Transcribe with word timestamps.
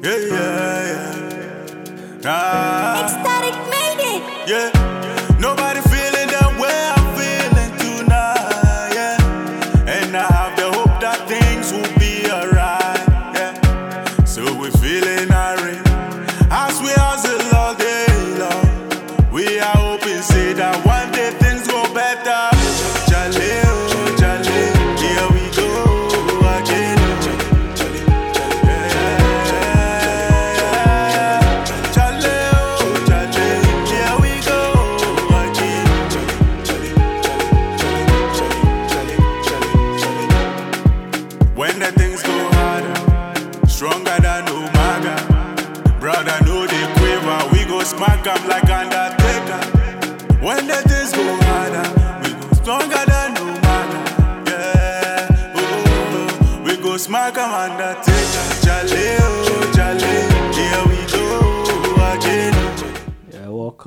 Yeah, 0.00 0.16
yeah, 0.16 0.86
yeah. 0.88 2.24
Ah, 2.24 3.02
Ecstatic 3.04 3.56
made 3.68 4.00
it. 4.14 4.22
yeah. 4.48 4.77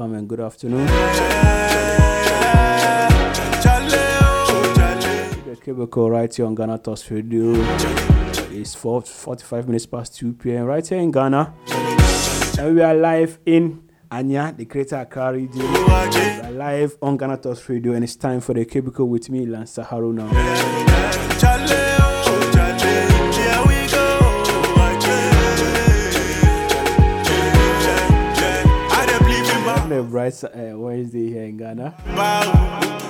Welcome 0.01 0.17
and 0.17 0.27
good 0.27 0.39
afternoon. 0.39 0.87
The 5.45 5.55
Cubicle 5.63 6.09
right 6.09 6.35
here 6.35 6.47
on 6.47 6.55
Ghana 6.55 6.79
Talks 6.79 7.11
Radio. 7.11 7.53
It's 8.49 8.73
4, 8.73 9.03
45 9.03 9.67
minutes 9.67 9.85
past 9.85 10.15
2 10.15 10.33
p.m. 10.33 10.65
right 10.65 10.87
here 10.87 10.97
in 10.97 11.11
Ghana. 11.11 11.53
And 12.57 12.75
we 12.75 12.81
are 12.81 12.95
live 12.95 13.37
in 13.45 13.91
Anya, 14.09 14.51
the 14.57 14.65
Greater 14.65 14.95
Accra 14.95 15.33
region. 15.33 15.59
We 15.59 15.67
are 15.67 16.51
live 16.51 16.97
on 16.99 17.15
Ghana 17.17 17.37
Talks 17.37 17.69
Radio 17.69 17.93
and 17.93 18.03
it's 18.03 18.15
time 18.15 18.41
for 18.41 18.55
the 18.55 18.65
Cubicle 18.65 19.07
with 19.07 19.29
me, 19.29 19.45
Lancer 19.45 19.83
Haruna. 19.83 21.00
A 30.01 30.03
bright 30.03 30.43
uh, 30.43 30.49
Wednesday 30.79 31.29
here 31.29 31.43
in 31.43 31.57
Ghana. 31.57 31.93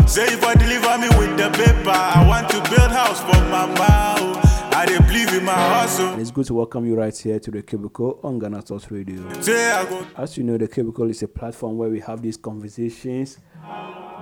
Say 0.09 0.25
if 0.25 0.43
I 0.43 0.55
deliver 0.55 0.97
me 0.97 1.07
with 1.17 1.37
the 1.37 1.49
paper, 1.51 1.89
I 1.89 2.27
want 2.27 2.49
to 2.49 2.57
build 2.69 2.91
house 2.91 3.21
for 3.21 3.39
my 3.49 3.65
mouth. 3.65 4.45
I 4.75 4.85
dey 4.85 4.97
believe 4.97 5.33
in 5.33 5.45
my 5.45 5.53
hustle. 5.53 6.09
And 6.09 6.19
it's 6.21 6.31
good 6.31 6.47
to 6.47 6.53
welcome 6.53 6.85
you 6.85 6.95
right 6.97 7.17
here 7.17 7.39
to 7.39 7.49
the 7.49 7.61
Cubicle 7.61 8.19
on 8.23 8.39
Ghana 8.39 8.63
Talks 8.63 8.91
Radio. 8.91 9.21
Say 9.41 9.71
I 9.71 9.85
go 9.85 10.05
As 10.17 10.35
you 10.37 10.43
know, 10.43 10.57
the 10.57 10.67
Cubicle 10.67 11.09
is 11.09 11.23
a 11.23 11.29
platform 11.29 11.77
where 11.77 11.89
we 11.89 12.01
have 12.01 12.21
these 12.21 12.35
conversations 12.35 13.37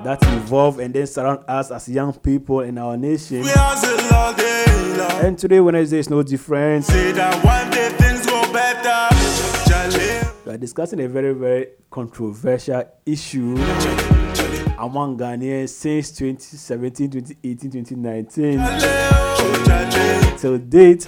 that 0.04 0.22
involve 0.28 0.78
and 0.78 0.94
then 0.94 1.08
surround 1.08 1.40
us 1.48 1.72
as 1.72 1.90
young 1.90 2.14
people 2.14 2.60
in 2.62 2.78
our 2.78 2.96
nation. 2.98 3.42
we 3.42 3.50
hustle 3.50 4.16
all 4.16 4.34
day 4.36 4.96
long. 4.96 5.26
And 5.26 5.40
today, 5.40 5.60
Wednesday, 5.60 5.98
is 5.98 6.10
no 6.12 6.22
different. 6.22 6.86
Discussing 10.60 11.00
a 11.02 11.08
very, 11.08 11.34
very 11.34 11.68
controversial 11.90 12.84
issue 13.06 13.56
among 14.78 15.18
Ghanaians 15.18 15.70
since 15.70 16.12
2017, 16.12 17.10
2018, 17.12 17.72
2019. 17.72 18.60
jale, 18.60 18.60
oh, 18.62 19.90
jale. 19.90 20.38
Till 20.40 20.58
date, 20.58 21.06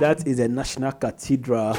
that 0.00 0.22
is 0.26 0.38
a 0.40 0.48
national 0.48 0.92
cathedral. 0.92 1.74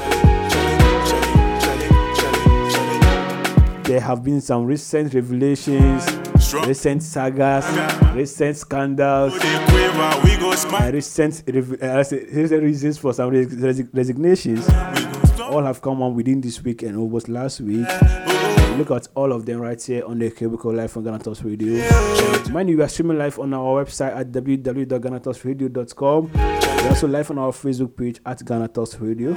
There 3.84 4.00
have 4.00 4.22
been 4.22 4.40
some 4.40 4.64
recent 4.64 5.12
revelations, 5.12 6.06
recent 6.66 7.02
sagas, 7.02 7.66
recent 8.14 8.56
scandals, 8.56 9.34
and 9.42 10.94
recent, 10.94 11.42
uh, 11.48 12.04
recent 12.32 12.62
reasons 12.62 12.98
for 12.98 13.12
some 13.12 13.30
res- 13.30 13.48
resi- 13.48 13.88
resignations. 13.92 14.66
All 15.52 15.64
have 15.64 15.82
come 15.82 16.00
on 16.02 16.14
within 16.14 16.40
this 16.40 16.62
week 16.64 16.82
and 16.82 16.96
almost 16.96 17.28
last 17.28 17.60
week. 17.60 17.86
Look 18.78 18.90
at 18.90 19.06
all 19.14 19.32
of 19.32 19.44
them 19.44 19.60
right 19.60 19.80
here 19.80 20.02
on 20.06 20.18
the 20.18 20.30
Cubicle 20.30 20.72
Live 20.72 20.96
on 20.96 21.04
Ghana 21.04 21.18
Talks 21.18 21.42
Radio. 21.42 21.74
Mind 22.50 22.70
you, 22.70 22.78
we 22.78 22.82
are 22.82 22.88
streaming 22.88 23.18
live 23.18 23.38
on 23.38 23.52
our 23.52 23.84
website 23.84 24.16
at 24.16 24.32
www.ghanatalksradio.com. 24.32 26.30
We're 26.32 26.88
also 26.88 27.06
live 27.06 27.30
on 27.30 27.38
our 27.38 27.52
Facebook 27.52 27.94
page 27.94 28.18
at 28.24 28.42
Ghana 28.42 28.68
Talks 28.68 28.98
Radio. 28.98 29.34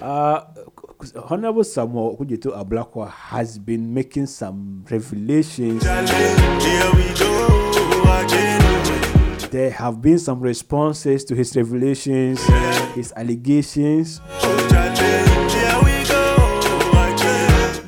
Uh, 0.00 0.44
Honorable 1.28 1.64
Samuel 1.64 2.16
Okudzeto 2.16 2.52
Ablakwa 2.56 3.10
has 3.10 3.58
been 3.58 3.92
making 3.92 4.26
some 4.26 4.84
revelations. 4.88 5.82
There 9.50 9.70
have 9.70 10.00
been 10.00 10.20
some 10.20 10.38
responses 10.38 11.24
to 11.24 11.34
his 11.34 11.56
revelations, 11.56 12.40
his 12.94 13.12
allegations. 13.16 14.20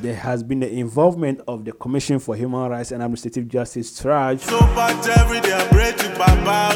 There 0.02 0.16
has 0.16 0.42
been 0.42 0.58
the 0.58 0.68
involvement 0.68 1.40
of 1.46 1.64
the 1.64 1.70
Commission 1.70 2.18
for 2.18 2.34
Human 2.34 2.68
Rights 2.68 2.90
and 2.90 3.00
Administrative 3.00 3.46
Justice 3.46 3.96
Tribe. 3.96 4.40
So 4.40 4.58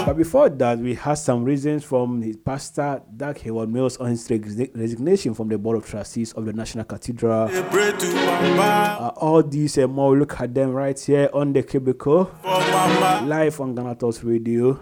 But 0.07 0.15
before 0.17 0.49
that, 0.49 0.79
we 0.79 0.95
had 0.95 1.15
some 1.15 1.45
reasons 1.45 1.85
from 1.85 2.23
his 2.23 2.37
pastor, 2.37 3.03
Doug 3.17 3.39
Hayward 3.39 3.69
Mills, 3.73 3.97
on 3.97 4.11
his 4.11 4.27
resi- 4.29 4.71
resignation 4.77 5.35
from 5.35 5.49
the 5.49 5.59
Board 5.59 5.79
of 5.79 5.87
Trustees 5.87 6.33
of 6.33 6.45
the 6.45 6.53
National 6.53 6.85
Cathedral. 6.85 7.49
Uh, 7.51 9.09
all 9.17 9.43
these 9.43 9.79
and 9.79 9.93
more, 9.93 10.17
look 10.17 10.41
at 10.41 10.55
them 10.55 10.71
right 10.73 10.99
here 10.99 11.29
on 11.35 11.53
the 11.53 11.63
cubicle, 11.63 12.31
live 13.27 13.61
on 13.61 13.75
Ghana 13.75 13.95
Talks 13.97 14.23
Radio. 14.23 14.79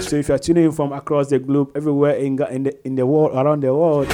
So 0.00 0.16
if 0.16 0.28
you're 0.28 0.38
tuning 0.38 0.64
in 0.66 0.72
from 0.72 0.92
across 0.92 1.28
the 1.28 1.38
globe, 1.40 1.72
everywhere 1.76 2.14
in, 2.14 2.40
in, 2.50 2.62
the, 2.62 2.86
in 2.86 2.94
the 2.94 3.04
world, 3.04 3.32
around 3.34 3.62
the 3.62 3.74
world, 3.74 4.06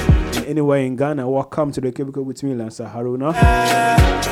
anywhere 0.48 0.80
in 0.80 0.96
Ghana, 0.96 1.28
welcome 1.28 1.70
to 1.72 1.80
the 1.80 1.92
cubicle 1.92 2.22
with 2.22 2.42
me, 2.42 2.54
Lancer 2.54 2.86
Haruna. 2.86 3.34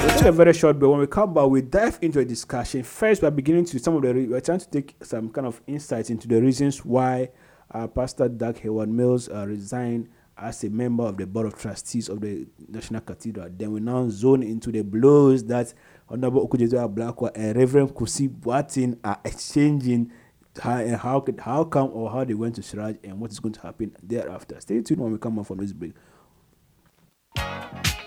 We'll 0.02 0.18
take 0.18 0.24
a 0.24 0.32
very 0.32 0.54
short 0.54 0.78
break. 0.78 0.90
When 0.90 1.00
we 1.00 1.06
come 1.06 1.34
back, 1.34 1.46
we 1.46 1.60
dive 1.60 1.98
into 2.00 2.20
a 2.20 2.24
discussion. 2.24 2.82
First, 2.84 3.22
we're 3.22 3.30
beginning 3.30 3.66
to 3.66 3.78
some 3.78 3.96
of 3.96 4.02
the, 4.02 4.14
re- 4.14 4.26
we're 4.26 4.40
trying 4.40 4.60
to 4.60 4.70
take 4.70 4.96
some 5.02 5.28
kind 5.28 5.46
of 5.46 5.60
insight 5.66 6.08
into 6.08 6.26
the 6.26 6.40
reasons 6.40 6.82
why 6.86 7.28
uh, 7.70 7.86
Pastor 7.86 8.30
Dag 8.30 8.58
Heward-Mills 8.58 9.28
uh, 9.28 9.44
resigned 9.46 10.08
as 10.38 10.64
a 10.64 10.70
member 10.70 11.04
of 11.04 11.18
the 11.18 11.26
Board 11.26 11.48
of 11.48 11.58
Trustees 11.58 12.08
of 12.08 12.22
the 12.22 12.46
National 12.66 13.02
Cathedral. 13.02 13.50
Then 13.54 13.72
we 13.72 13.80
now 13.80 14.08
zone 14.08 14.42
into 14.42 14.72
the 14.72 14.80
blows 14.80 15.44
that 15.44 15.74
Honorable 16.08 16.48
Okudzeto 16.48 16.88
Ablakwa 16.88 17.30
and 17.34 17.56
Reverend 17.58 17.90
Kusi 17.90 18.28
Boateng 18.28 18.98
are 19.04 19.20
exchanging 19.22 20.10
how, 20.58 20.78
and 20.78 20.96
how, 20.96 21.20
could, 21.20 21.40
how 21.40 21.64
come 21.64 21.90
or 21.92 22.10
how 22.10 22.24
they 22.24 22.34
went 22.34 22.56
to 22.56 22.60
CHRAJ 22.60 22.98
and 23.04 23.20
what 23.20 23.30
is 23.30 23.40
going 23.40 23.54
to 23.54 23.60
happen 23.60 23.94
thereafter. 24.02 24.60
Stay 24.60 24.82
tuned 24.82 25.00
when 25.00 25.12
we 25.12 25.18
come 25.18 25.38
up 25.38 25.46
from 25.46 25.58
this 25.58 25.72
break. 25.72 25.92
Every 27.36 27.98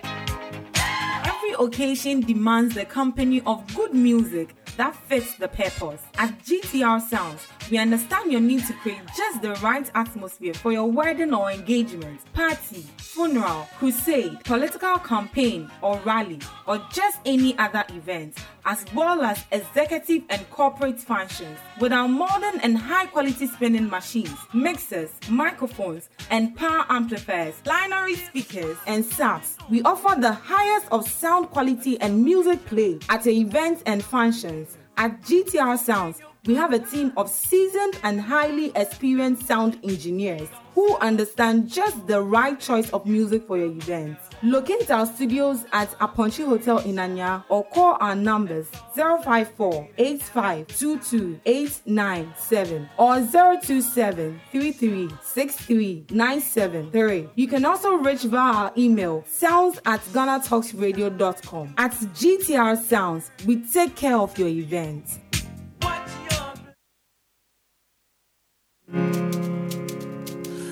occasion 1.59 2.21
demands 2.21 2.75
the 2.75 2.85
company 2.85 3.41
of 3.45 3.75
good 3.75 3.93
music 3.93 4.55
that 4.77 4.95
fits 4.95 5.35
the 5.35 5.47
purpose. 5.47 6.01
At 6.17 6.39
GTR 6.39 7.01
Sounds, 7.01 7.45
we 7.69 7.77
understand 7.77 8.31
your 8.31 8.41
need 8.41 8.65
to 8.65 8.73
create 8.73 9.01
just 9.15 9.41
the 9.41 9.53
right 9.55 9.89
atmosphere 9.93 10.53
for 10.53 10.71
your 10.71 10.89
wedding 10.89 11.33
or 11.33 11.51
engagement, 11.51 12.21
party, 12.33 12.85
funeral, 12.97 13.67
crusade, 13.77 14.43
political 14.43 14.97
campaign 14.97 15.69
or 15.81 15.99
rally, 15.99 16.39
or 16.67 16.81
just 16.91 17.19
any 17.25 17.57
other 17.57 17.83
event, 17.89 18.37
as 18.65 18.85
well 18.93 19.21
as 19.21 19.43
executive 19.51 20.23
and 20.29 20.49
corporate 20.49 20.99
functions. 20.99 21.57
With 21.79 21.93
our 21.93 22.07
modern 22.07 22.59
and 22.61 22.77
high 22.77 23.05
quality 23.07 23.47
spinning 23.47 23.89
machines, 23.89 24.37
mixers, 24.53 25.11
microphones, 25.29 26.09
and 26.31 26.55
power 26.55 26.85
amplifiers, 26.89 27.55
binary 27.63 28.15
speakers, 28.15 28.77
and 28.87 29.05
subs, 29.05 29.57
we 29.69 29.81
offer 29.83 30.19
the 30.19 30.33
highest 30.33 30.87
of 30.91 31.07
sound 31.07 31.49
quality 31.51 31.99
and 32.01 32.23
music 32.23 32.65
play 32.65 32.99
at 33.09 33.27
events 33.27 33.83
and 33.85 34.03
functions. 34.03 34.77
At 34.97 35.21
GTR 35.21 35.77
Sounds, 35.77 36.21
we 36.45 36.55
have 36.55 36.73
a 36.73 36.79
team 36.79 37.11
of 37.17 37.29
seasoned 37.29 37.99
and 38.03 38.21
highly 38.21 38.71
experienced 38.75 39.45
sound 39.45 39.77
engineers 39.83 40.47
who 40.73 40.95
understand 40.97 41.67
just 41.67 42.07
the 42.07 42.21
right 42.21 42.57
choice 42.59 42.89
of 42.91 43.05
music 43.05 43.45
for 43.45 43.57
your 43.57 43.67
event. 43.67 44.17
Locate 44.41 44.89
our 44.89 45.05
studios 45.05 45.65
at 45.73 45.91
Aponchi 45.99 46.45
Hotel 46.45 46.77
in 46.79 46.97
Anya 46.97 47.43
or 47.49 47.65
call 47.65 47.97
our 47.99 48.15
numbers 48.15 48.67
054 48.95 49.89
8522 49.97 51.41
897 51.45 52.89
or 52.97 53.19
027 53.19 54.39
33 54.51 55.09
You 57.35 57.47
can 57.47 57.65
also 57.65 57.95
reach 57.95 58.23
via 58.23 58.53
our 58.53 58.71
email 58.77 59.25
sounds 59.27 59.81
at 59.85 59.99
ghanatalksradio.com. 60.05 61.73
At 61.77 61.91
GTR 61.91 62.81
Sounds, 62.81 63.31
we 63.45 63.57
take 63.57 63.97
care 63.97 64.17
of 64.17 64.37
your 64.37 64.47
event. 64.47 65.19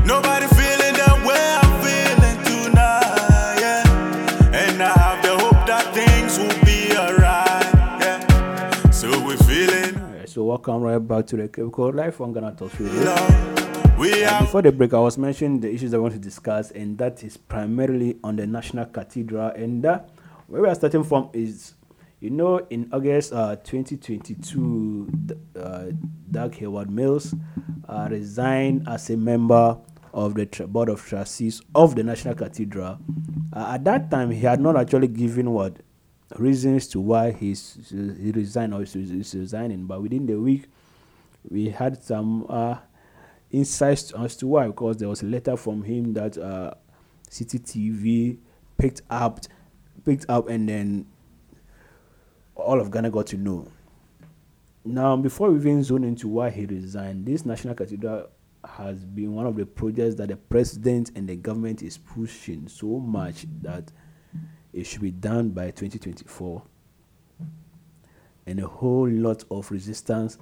Nobody 0.05 0.47
feeling 0.57 0.93
the 0.97 1.11
way 1.27 1.57
I'm 1.61 1.71
feeling 1.85 2.37
tonight. 2.43 3.57
Yeah. 3.59 4.55
And 4.55 4.81
I 4.81 4.89
have 4.89 5.21
the 5.21 5.37
hope 5.37 5.67
that 5.67 5.93
things 5.93 6.39
will 6.39 6.65
be 6.65 6.97
alright. 6.97 8.01
Yeah. 8.01 8.89
So 8.89 9.09
we're 9.23 9.37
feeling 9.37 10.01
Alright, 10.01 10.29
so 10.29 10.45
welcome 10.45 10.81
right 10.81 10.97
back 10.97 11.27
to 11.27 11.37
the 11.37 11.47
Cape 11.47 11.71
Code 11.71 11.93
Live 11.93 12.19
on 12.21 12.33
Ghana 12.33 12.55
Talks 12.57 12.79
Radio. 12.79 13.03
love. 13.03 13.99
We 13.99 14.13
And 14.13 14.29
have 14.31 14.41
Before 14.45 14.61
the 14.63 14.71
break, 14.71 14.93
I 14.95 14.99
was 14.99 15.17
mentioning 15.17 15.59
the 15.59 15.71
issues 15.73 15.93
I 15.93 15.99
want 15.99 16.13
to 16.13 16.19
discuss, 16.19 16.71
and 16.71 16.97
that 16.97 17.23
is 17.23 17.37
primarily 17.37 18.17
on 18.23 18.35
the 18.35 18.47
National 18.47 18.85
Cathedral. 18.87 19.49
And 19.49 19.85
uh, 19.85 19.99
where 20.47 20.63
we 20.63 20.67
are 20.67 20.75
starting 20.75 21.03
from 21.03 21.29
is, 21.33 21.75
you 22.25 22.31
know, 22.31 22.57
in 22.71 22.89
August 22.91 23.33
uh, 23.33 23.55
2022, 23.57 25.11
th- 25.27 25.39
uh, 25.55 25.85
Dag 26.31 26.55
Heward-Mills 26.55 27.35
uh, 27.87 28.07
resigned 28.09 28.89
as 28.89 29.11
a 29.11 29.15
member 29.15 29.77
of 30.11 30.33
the 30.33 30.47
tr- 30.47 30.63
board 30.63 30.89
of 30.89 31.05
trustees 31.05 31.61
of 31.75 31.93
the 31.93 32.03
National 32.03 32.33
Cathedral. 32.33 32.97
Uh, 33.53 33.73
at 33.75 33.83
that 33.83 34.09
time, 34.09 34.31
he 34.31 34.39
had 34.39 34.59
not 34.59 34.75
actually 34.75 35.07
given 35.07 35.51
what 35.51 35.77
reasons 36.39 36.87
to 36.87 36.99
why 36.99 37.31
he's, 37.31 37.77
he 37.91 38.31
resigned 38.31 38.73
or 38.73 38.79
he's, 38.79 39.35
resigning, 39.35 39.85
but 39.85 40.01
within 40.01 40.25
the 40.25 40.33
week, 40.33 40.65
we 41.47 41.69
had 41.69 42.03
some 42.03 42.47
uh, 42.49 42.77
insights 43.51 44.11
as 44.13 44.35
to 44.37 44.47
why 44.47 44.65
because 44.65 44.97
there 44.97 45.09
was 45.09 45.21
a 45.21 45.27
letter 45.27 45.55
from 45.55 45.83
him 45.83 46.13
that 46.13 46.39
uh, 46.39 46.73
CCTV 47.29 48.39
picked 48.79 49.03
up, 49.11 49.41
picked 50.03 50.25
up, 50.27 50.49
and 50.49 50.67
then 50.67 51.05
all 52.55 52.79
of 52.79 52.91
Ghana 52.91 53.09
got 53.11 53.27
to 53.27 53.37
know. 53.37 53.67
Now, 54.83 55.15
before 55.17 55.51
we 55.51 55.59
even 55.59 55.83
zone 55.83 56.03
into 56.03 56.27
why 56.27 56.49
he 56.49 56.65
resigned, 56.65 57.25
this 57.25 57.45
National 57.45 57.73
Cathedral 57.73 58.29
has 58.63 59.03
been 59.03 59.33
one 59.33 59.45
of 59.45 59.55
the 59.55 59.65
projects 59.65 60.15
that 60.15 60.29
the 60.29 60.35
president 60.35 61.11
and 61.15 61.27
the 61.27 61.35
government 61.35 61.81
is 61.81 61.97
pushing 61.97 62.67
so 62.67 62.99
much 62.99 63.45
that 63.61 63.91
it 64.73 64.85
should 64.85 65.01
be 65.01 65.11
done 65.11 65.49
by 65.49 65.65
2024 65.65 66.61
and 68.47 68.59
a 68.59 68.67
whole 68.67 69.09
lot 69.09 69.43
of 69.49 69.71
resistance. 69.71 70.37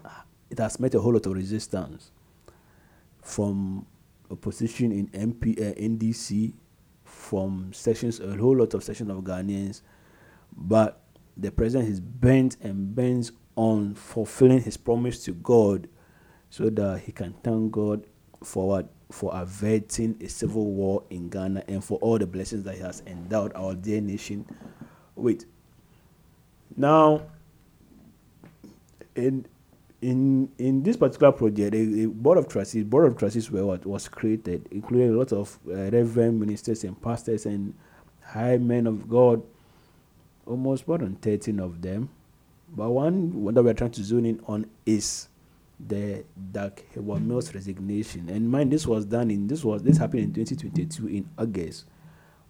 It 0.50 0.60
has 0.60 0.80
met 0.80 0.94
a 0.96 1.00
whole 1.00 1.14
lot 1.14 1.26
of 1.26 1.34
resistance 1.34 2.12
from 3.22 3.86
opposition 4.30 4.92
in 4.92 5.08
MP, 5.10 5.60
uh, 5.60 5.74
NDC, 5.76 6.54
from 7.06 7.72
sections, 7.74 8.20
a 8.20 8.36
whole 8.36 8.58
lot 8.58 8.74
of 8.74 8.84
sections 8.84 9.10
of 9.10 9.18
Ghanaians. 9.18 9.82
But 10.56 11.03
the 11.38 11.52
president 11.52 11.90
is 11.90 12.00
bent 12.00 12.58
and 12.62 12.96
bent 12.96 13.32
on 13.56 13.96
fulfilling 13.96 14.62
his 14.62 14.78
promise 14.78 15.24
to 15.26 15.32
God 15.32 15.88
so 16.50 16.70
that 16.70 17.02
he 17.02 17.12
can 17.12 17.34
thank 17.44 17.72
God 17.72 18.06
for 18.44 18.68
what? 18.68 18.90
For 19.12 19.32
averting 19.34 20.18
a 20.22 20.28
civil 20.28 20.66
war 20.66 21.04
in 21.10 21.30
Ghana 21.30 21.64
and 21.68 21.84
for 21.84 22.00
all 22.00 22.18
the 22.18 22.26
blessings 22.26 22.64
that 22.64 22.76
he 22.76 22.82
has 22.82 23.04
endowed 23.06 23.52
our 23.56 23.76
dear 23.76 24.02
nation 24.02 24.46
with. 25.16 25.46
Now, 26.76 27.22
in 29.16 29.46
in 30.02 30.50
in 30.58 30.84
this 30.84 30.98
particular 30.98 31.32
project, 31.32 31.74
a, 31.76 32.06
board 32.08 32.38
of 32.38 32.48
trustees, 32.48 32.84
board 32.84 33.06
of 33.06 33.18
trustees 33.18 33.50
were 33.50 33.66
what 33.66 33.86
was 33.86 34.08
created, 34.08 34.68
including 34.72 35.14
a 35.14 35.18
lot 35.18 35.32
of 35.32 35.58
uh, 35.68 35.90
reverend 35.92 36.40
ministers 36.40 36.84
and 36.84 37.00
pastors 37.02 37.46
and 37.46 37.74
high 38.22 38.58
men 38.58 38.88
of 38.88 39.08
God, 39.08 39.42
almost 40.46 40.88
more 40.88 40.98
than 40.98 41.16
thirteen 41.16 41.60
of 41.60 41.82
them. 41.82 42.10
But 42.76 42.90
one, 42.90 43.54
that 43.54 43.64
we're 43.64 43.74
trying 43.74 43.92
to 43.92 44.04
zone 44.04 44.26
in 44.26 44.42
on 44.48 44.66
is 44.86 45.30
the 45.80 46.24
Doug 46.52 46.82
Hayward 46.94 47.26
Mills 47.26 47.54
resignation. 47.54 48.30
And 48.30 48.50
mind, 48.50 48.72
this 48.72 48.88
was 48.88 49.06
done 49.06 49.30
in 49.30 49.48
this 49.48 49.64
was 49.64 49.84
this 49.84 49.98
happened 49.98 50.24
in 50.24 50.34
2022 50.34 51.08
in 51.08 51.30
August, 51.38 51.86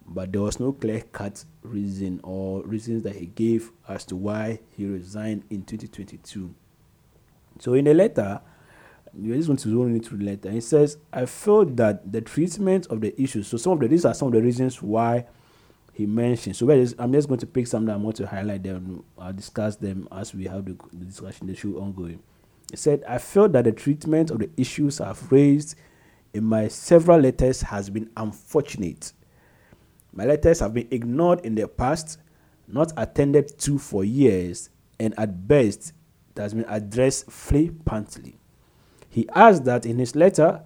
but 0.07 0.31
there 0.31 0.41
was 0.41 0.59
no 0.59 0.71
clear-cut 0.71 1.43
reason 1.61 2.19
or 2.23 2.61
reasons 2.63 3.03
that 3.03 3.15
he 3.15 3.27
gave 3.27 3.71
as 3.87 4.05
to 4.05 4.15
why 4.15 4.59
he 4.77 4.85
resigned 4.85 5.43
in 5.49 5.63
2022. 5.63 6.53
So 7.59 7.73
in 7.73 7.85
the 7.85 7.93
letter, 7.93 8.41
you 9.17 9.35
just 9.35 9.47
want 9.49 9.59
to 9.61 9.69
zone 9.69 9.93
into 9.93 10.15
the 10.15 10.23
letter. 10.23 10.49
It 10.49 10.63
says, 10.63 10.97
"I 11.11 11.25
felt 11.25 11.75
that 11.75 12.11
the 12.11 12.21
treatment 12.21 12.87
of 12.87 13.01
the 13.01 13.19
issues. 13.21 13.47
So 13.47 13.57
some 13.57 13.73
of 13.73 13.79
the 13.79 13.87
these 13.87 14.05
are 14.05 14.13
some 14.13 14.29
of 14.29 14.33
the 14.33 14.41
reasons 14.41 14.81
why 14.81 15.25
he 15.93 16.07
mentioned. 16.07 16.55
So 16.55 16.67
just, 16.67 16.95
I'm 16.97 17.13
just 17.13 17.27
going 17.27 17.39
to 17.39 17.45
pick 17.45 17.67
some 17.67 17.85
that 17.85 17.93
I 17.93 17.97
want 17.97 18.17
to 18.17 18.27
highlight 18.27 18.63
them. 18.63 19.03
I'll 19.17 19.31
discuss 19.31 19.75
them 19.75 20.07
as 20.11 20.33
we 20.33 20.45
have 20.45 20.65
the, 20.65 20.75
the 20.91 21.05
discussion, 21.05 21.47
the 21.47 21.55
show 21.55 21.69
ongoing. 21.77 22.21
He 22.71 22.77
said, 22.77 23.03
I 23.07 23.19
felt 23.19 23.51
that 23.51 23.65
the 23.65 23.71
treatment 23.71 24.31
of 24.31 24.39
the 24.39 24.49
issues 24.57 24.99
I've 24.99 25.31
raised 25.31 25.75
in 26.33 26.43
my 26.43 26.67
several 26.67 27.19
letters 27.19 27.61
has 27.61 27.91
been 27.91 28.09
unfortunate. 28.17 29.13
My 30.11 30.25
letters 30.25 30.59
have 30.59 30.73
been 30.73 30.87
ignored 30.89 31.41
in 31.45 31.53
the 31.53 31.67
past, 31.67 32.17
not 32.67 32.91
attended 32.97 33.57
to 33.59 33.77
for 33.77 34.03
years, 34.03 34.69
and 34.99 35.13
at 35.19 35.47
best, 35.47 35.93
it 36.35 36.41
has 36.41 36.55
been 36.55 36.65
addressed 36.67 37.31
flippantly. 37.31 38.39
He 39.09 39.29
asked 39.35 39.65
that 39.65 39.85
in 39.85 39.99
his 39.99 40.15
letter, 40.15 40.63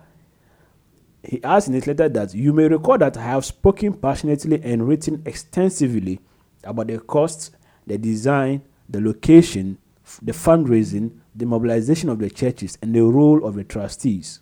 he 1.27 1.43
asked 1.43 1.67
in 1.67 1.73
his 1.73 1.85
letter 1.87 2.07
that 2.07 2.33
you 2.33 2.53
may 2.53 2.69
recall 2.69 2.97
that 2.97 3.17
I 3.17 3.23
have 3.23 3.43
spoken 3.43 3.91
passionately 3.93 4.61
and 4.63 4.87
written 4.87 5.21
extensively 5.25 6.21
about 6.63 6.87
the 6.87 6.99
costs, 6.99 7.51
the 7.85 7.97
design, 7.97 8.61
the 8.87 9.01
location, 9.01 9.77
the 10.21 10.31
fundraising, 10.31 11.19
the 11.35 11.45
mobilization 11.45 12.07
of 12.07 12.19
the 12.19 12.29
churches, 12.29 12.77
and 12.81 12.95
the 12.95 13.03
role 13.03 13.45
of 13.45 13.55
the 13.55 13.65
trustees. 13.65 14.39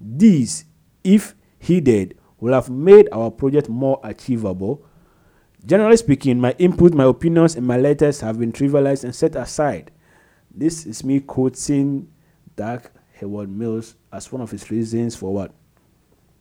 These, 0.00 0.66
if 1.02 1.34
heeded, 1.58 2.16
will 2.38 2.54
have 2.54 2.70
made 2.70 3.08
our 3.10 3.32
project 3.32 3.68
more 3.68 3.98
achievable. 4.04 4.86
Generally 5.64 5.96
speaking, 5.96 6.38
my 6.38 6.54
input, 6.58 6.94
my 6.94 7.04
opinions, 7.04 7.56
and 7.56 7.66
my 7.66 7.78
letters 7.78 8.20
have 8.20 8.38
been 8.38 8.52
trivialized 8.52 9.02
and 9.02 9.12
set 9.14 9.34
aside. 9.34 9.90
This 10.54 10.86
is 10.86 11.02
me 11.02 11.18
quoting 11.18 12.08
Doug 12.54 12.88
Hayward 13.14 13.50
Mills 13.50 13.96
as 14.12 14.30
one 14.30 14.40
of 14.40 14.52
his 14.52 14.70
reasons 14.70 15.16
for 15.16 15.34
what? 15.34 15.52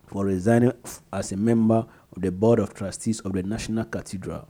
For 0.07 0.25
resigning 0.25 0.73
as 1.11 1.31
a 1.31 1.37
member 1.37 1.85
of 2.15 2.21
the 2.21 2.31
board 2.31 2.59
of 2.59 2.73
trustees 2.73 3.19
of 3.21 3.33
the 3.33 3.43
National 3.43 3.85
Cathedral. 3.85 4.47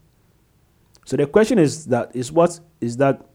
So 1.06 1.16
the 1.18 1.28
question 1.28 1.60
is 1.60 1.86
that 1.86 2.16
is 2.16 2.32
what 2.32 2.60
is 2.82 2.98
that 2.98 3.26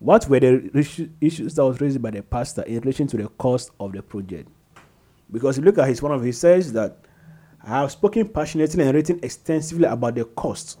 what 0.00 0.28
were 0.28 0.40
the 0.40 1.08
issues 1.20 1.54
that 1.54 1.64
was 1.64 1.80
raised 1.80 2.00
by 2.00 2.10
the 2.10 2.22
pastor 2.22 2.62
in 2.62 2.80
relation 2.80 3.06
to 3.08 3.16
the 3.16 3.28
cost 3.28 3.70
of 3.80 3.92
the 3.92 4.02
project? 4.02 4.48
Because 5.30 5.58
if 5.58 5.64
you 5.64 5.70
look 5.70 5.78
at 5.78 5.88
his 5.88 6.02
one 6.02 6.12
of 6.12 6.22
his 6.22 6.38
says 6.38 6.72
that 6.72 6.98
I 7.62 7.80
have 7.80 7.92
spoken 7.92 8.28
passionately 8.28 8.84
and 8.84 8.94
written 8.94 9.20
extensively 9.22 9.86
about 9.86 10.14
the 10.14 10.24
cost. 10.24 10.78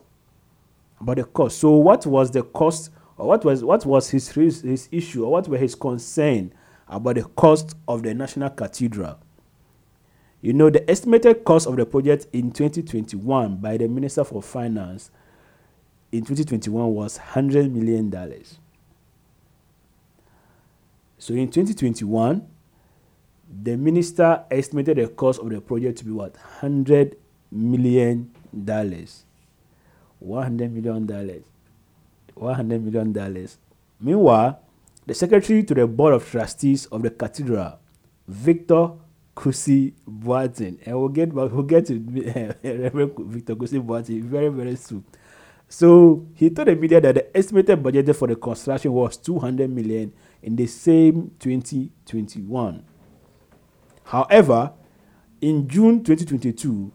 About 1.00 1.16
the 1.16 1.24
cost. 1.24 1.58
So 1.58 1.76
what 1.76 2.06
was 2.06 2.30
the 2.30 2.42
cost 2.42 2.90
or 3.16 3.26
what 3.28 3.44
was 3.44 3.64
what 3.64 3.84
was 3.84 4.10
his 4.10 4.28
his, 4.30 4.88
issue 4.90 5.24
or 5.24 5.32
what 5.32 5.48
were 5.48 5.58
his 5.58 5.74
concern 5.74 6.52
about 6.86 7.16
the 7.16 7.24
cost 7.24 7.74
of 7.86 8.02
the 8.02 8.14
National 8.14 8.50
Cathedral? 8.50 9.18
You 10.40 10.52
know, 10.52 10.70
the 10.70 10.88
estimated 10.88 11.44
cost 11.44 11.66
of 11.66 11.76
the 11.76 11.84
project 11.84 12.26
in 12.32 12.52
2021 12.52 13.56
by 13.56 13.76
the 13.76 13.88
Minister 13.88 14.22
for 14.24 14.42
Finance 14.42 15.10
in 16.12 16.20
2021 16.20 16.94
was 16.94 17.18
100 17.18 17.74
million 17.74 18.08
dollars. 18.08 18.58
So 21.18 21.34
in 21.34 21.50
2021, 21.50 22.46
the 23.62 23.76
minister 23.76 24.44
estimated 24.50 24.98
the 24.98 25.08
cost 25.08 25.40
of 25.40 25.50
the 25.50 25.60
project 25.60 25.98
to 25.98 26.04
be 26.04 26.12
what? 26.12 26.34
100 26.34 27.16
million 27.50 28.30
dollars. 28.64 29.24
100 30.20 30.72
million 30.72 31.06
dollars. 31.06 31.42
100 32.34 32.84
million 32.84 33.12
dollars. 33.12 33.58
Meanwhile 34.00 34.60
the 35.06 35.14
secretary 35.14 35.64
to 35.64 35.74
the 35.74 35.86
board 35.86 36.14
of 36.14 36.30
trustees 36.30 36.86
of 36.86 37.02
the 37.02 37.10
cathedral 37.10 37.78
victor 38.28 38.90
kusi 39.38 39.94
Boateng 40.06 40.78
and 40.84 40.98
we'll 40.98 41.08
get 41.08 41.32
we'll 41.32 41.62
get 41.62 41.86
to 41.86 41.94
eh, 42.26 42.52
Reverend 42.64 43.12
victor 43.30 43.54
kusi 43.54 43.78
Boateng 43.80 44.22
very 44.22 44.48
very 44.48 44.74
soon 44.76 45.04
So 45.68 46.26
he 46.34 46.48
told 46.48 46.68
the 46.68 46.74
media 46.74 47.00
that 47.00 47.14
the 47.14 47.36
estimated 47.36 47.82
budget 47.82 48.16
for 48.16 48.26
the 48.26 48.36
construction 48.36 48.90
was 48.92 49.18
200 49.18 49.68
million 49.68 50.12
in 50.42 50.56
the 50.56 50.66
same 50.66 51.30
2021. 51.38 52.82
However, 54.04 54.72
in 55.42 55.68
June 55.68 56.02
2022, 56.02 56.90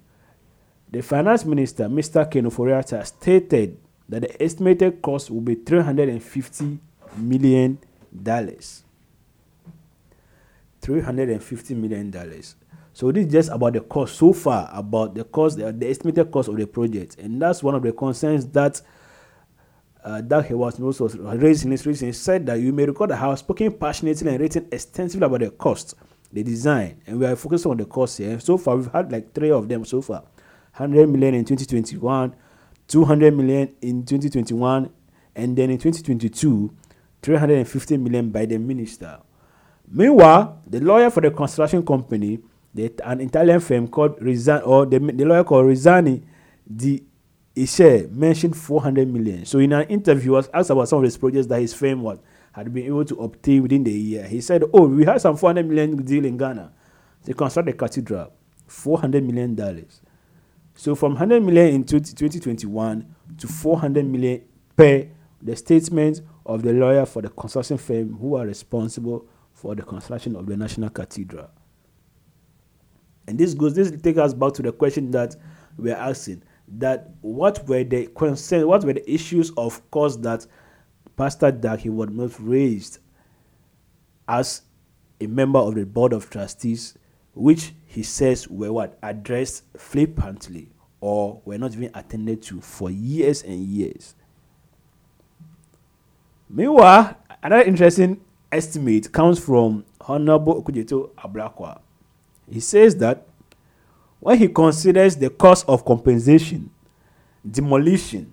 the 0.92 1.02
finance 1.04 1.46
minister, 1.46 1.88
Mr. 1.88 2.30
Ken 2.30 2.46
Ofori-Atta, 2.46 3.06
stated 3.06 3.78
that 4.10 4.24
the 4.24 4.44
estimated 4.44 5.02
cost 5.04 5.30
will 5.30 5.42
be 5.42 5.56
350 5.56 6.80
million 7.18 7.78
dollars. 8.24 8.83
350 10.84 11.76
million 11.76 12.12
dollars. 12.12 12.56
So 12.92 13.12
this 13.12 13.26
is 13.26 13.32
just 13.32 13.50
about 13.50 13.74
the 13.74 13.82
cost 13.82 14.16
so 14.18 14.34
far, 14.34 14.70
about 14.72 15.16
the 15.16 15.24
cost, 15.24 15.58
the, 15.58 15.72
the 15.72 15.90
estimated 15.90 16.30
cost 16.30 16.50
of 16.50 16.58
the 16.58 16.68
project, 16.68 17.18
and 17.18 17.42
that's 17.42 17.64
one 17.64 17.74
of 17.74 17.82
the 17.82 17.92
concerns 17.92 18.46
that 18.50 18.80
uh, 20.04 20.22
Dag 20.22 20.46
Heward 20.46 20.80
also 20.80 21.08
raised 21.08 21.66
in 21.66 21.72
his 21.72 21.86
reason. 21.88 22.10
He 22.10 22.12
said 22.12 22.46
that 22.46 22.60
you 22.60 22.72
may 22.74 22.86
recall 22.86 23.08
that 23.08 23.18
I 23.18 23.30
have 23.30 23.40
spoken 23.40 23.72
passionately 23.72 24.30
and 24.30 24.40
written 24.40 24.68
extensively 24.72 25.26
about 25.26 25.40
the 25.40 25.50
cost, 25.50 25.96
the 26.32 26.44
design, 26.44 27.02
and 27.08 27.20
we 27.20 27.26
are 27.26 27.36
focusing 27.36 27.72
on 27.72 27.78
the 27.78 27.86
cost 27.86 28.18
here. 28.18 28.40
So 28.40 28.58
far, 28.58 28.76
we've 28.76 28.92
had 28.92 29.12
like 29.12 29.34
three 29.34 29.50
of 29.50 29.68
them 29.68 29.86
so 29.86 30.02
far: 30.02 30.22
100 30.76 31.08
million 31.08 31.34
in 31.34 31.46
2021, 31.46 32.36
200 32.88 33.36
million 33.36 33.74
in 33.82 34.06
2021, 34.06 34.90
and 35.36 35.58
then 35.58 35.70
in 35.72 35.78
2022, 35.78 36.76
350 37.22 37.98
million 37.98 38.30
by 38.30 38.46
the 38.46 38.60
minister. 38.60 39.20
Meanwhile, 39.94 40.64
the 40.66 40.80
lawyer 40.80 41.10
for 41.12 41.22
the 41.22 41.30
construction 41.30 41.86
company 41.86 42.40
the, 42.74 42.92
an 43.06 43.22
Italian 43.22 43.60
firm 43.60 43.88
called 43.88 44.20
Rizani, 44.20 44.66
or 44.66 44.86
the, 44.88 44.98
the 45.00 45.26
lawyer 45.26 45.44
called 45.44 45.68
Rizani 45.68 46.24
Di 46.76 47.04
Ishe 47.56 48.10
mentioned 48.12 48.58
400 48.58 49.08
million. 49.08 49.46
So 49.46 49.60
in 49.60 49.72
an 49.74 49.88
interview, 49.88 50.32
was 50.32 50.50
asked 50.54 50.72
about 50.72 50.90
some 50.90 50.98
of 51.00 51.04
his 51.04 51.16
projects 51.18 51.46
that 51.48 51.62
his 51.62 51.74
firm 51.74 52.02
was, 52.02 52.18
had 52.52 52.74
been 52.74 52.86
able 52.88 53.06
to 53.06 53.16
obtain 53.22 53.62
within 53.62 53.84
the 53.84 53.92
year. 53.92 54.26
He 54.26 54.42
said, 54.42 54.64
oh, 54.74 54.88
we 54.88 55.06
had 55.06 55.22
some 55.22 55.38
400 55.38 55.68
million 55.68 55.96
deal 55.98 56.26
in 56.26 56.38
Ghana 56.38 56.72
to 57.26 57.34
construct 57.36 57.68
the 57.68 57.74
cathedral, 57.74 58.34
400 58.66 59.24
million 59.24 59.54
dollars. 59.54 60.02
So 60.74 60.96
from 60.96 61.12
100 61.12 61.44
million 61.44 61.68
in 61.68 61.84
2021 61.84 63.16
to 63.38 63.48
400 63.48 64.06
million 64.06 64.42
per 64.76 65.08
the 65.40 65.56
statement 65.56 66.22
of 66.48 66.64
the 66.64 66.74
lawyer 66.74 67.06
for 67.06 67.22
the 67.22 67.30
construction 67.30 67.78
firm 67.78 68.18
who 68.18 68.36
are 68.36 68.46
responsible 68.48 69.28
for 69.64 69.74
the 69.76 69.82
construction 69.82 70.36
of 70.36 70.46
the 70.46 70.58
National 70.58 70.90
Cathedral. 70.90 71.50
And 73.28 73.40
this 73.40 73.54
goes, 73.54 73.74
this 73.74 73.90
takes 74.02 74.20
us 74.20 74.34
back 74.34 74.52
to 74.56 74.62
the 74.62 74.74
question 74.74 75.10
that 75.12 75.38
we're 75.78 75.96
asking 75.96 76.44
that 76.80 77.12
what 77.22 77.66
were 77.66 77.86
the 77.86 78.08
concerns, 78.08 78.66
what 78.66 78.84
were 78.84 78.92
the 78.92 79.10
issues 79.10 79.52
of 79.56 79.90
course 79.90 80.18
that 80.18 80.46
Pastor 81.16 81.50
Dag 81.50 81.80
Heward-Mills 81.80 82.42
raised 82.42 83.00
as 84.28 84.64
a 85.22 85.28
member 85.28 85.60
of 85.60 85.76
the 85.76 85.86
board 85.86 86.12
of 86.12 86.30
trustees, 86.30 86.98
which 87.34 87.72
he 87.86 88.04
says 88.04 88.50
were 88.50 88.74
what 88.74 89.00
addressed 89.02 89.64
flippantly 89.78 90.74
or 91.00 91.42
were 91.46 91.58
not 91.58 91.72
even 91.72 91.90
attended 91.94 92.42
to 92.44 92.60
for 92.60 92.92
years 92.92 93.44
and 93.44 93.64
years. 93.64 94.16
Meanwhile, 96.50 97.16
another 97.42 97.64
interesting 97.64 98.20
estimate 98.54 99.12
comes 99.12 99.40
from 99.40 99.84
Honorable 100.02 100.62
Okudzeto 100.62 101.10
Ablakwa, 101.16 101.80
he 102.50 102.60
says 102.60 102.96
that 102.98 103.26
when 104.20 104.38
he 104.38 104.48
considers 104.48 105.16
the 105.16 105.30
cost 105.30 105.68
of 105.68 105.84
compensation, 105.84 106.70
demolition, 107.50 108.32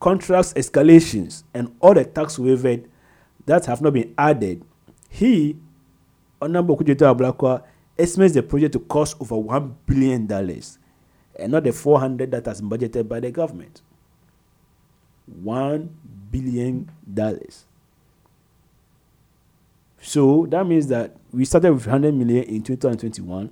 contracts 0.00 0.52
escalations, 0.54 1.44
and 1.54 1.72
the 1.80 2.04
tax 2.04 2.36
waivers 2.36 2.84
that 3.46 3.66
have 3.66 3.80
not 3.80 3.92
been 3.94 4.14
added, 4.18 4.62
he, 5.08 5.56
Honorable 6.40 6.76
Okudzeto 6.76 7.14
Ablakwa, 7.16 7.62
estimates 7.98 8.34
the 8.34 8.42
project 8.42 8.72
to 8.74 8.80
cost 8.80 9.16
over 9.20 9.34
$1 9.36 9.74
billion 9.86 10.30
and 11.38 11.52
not 11.52 11.64
the 11.64 11.72
400 11.72 12.30
that 12.30 12.46
has 12.46 12.60
been 12.60 12.70
budgeted 12.70 13.08
by 13.08 13.20
the 13.20 13.30
government. 13.30 13.82
$1 15.42 15.88
billion. 16.30 16.90
So 20.00 20.46
that 20.50 20.66
means 20.66 20.86
that 20.88 21.16
we 21.32 21.44
started 21.44 21.72
with 21.72 21.86
100 21.86 22.14
million 22.14 22.44
in 22.44 22.62
2021 22.62 23.50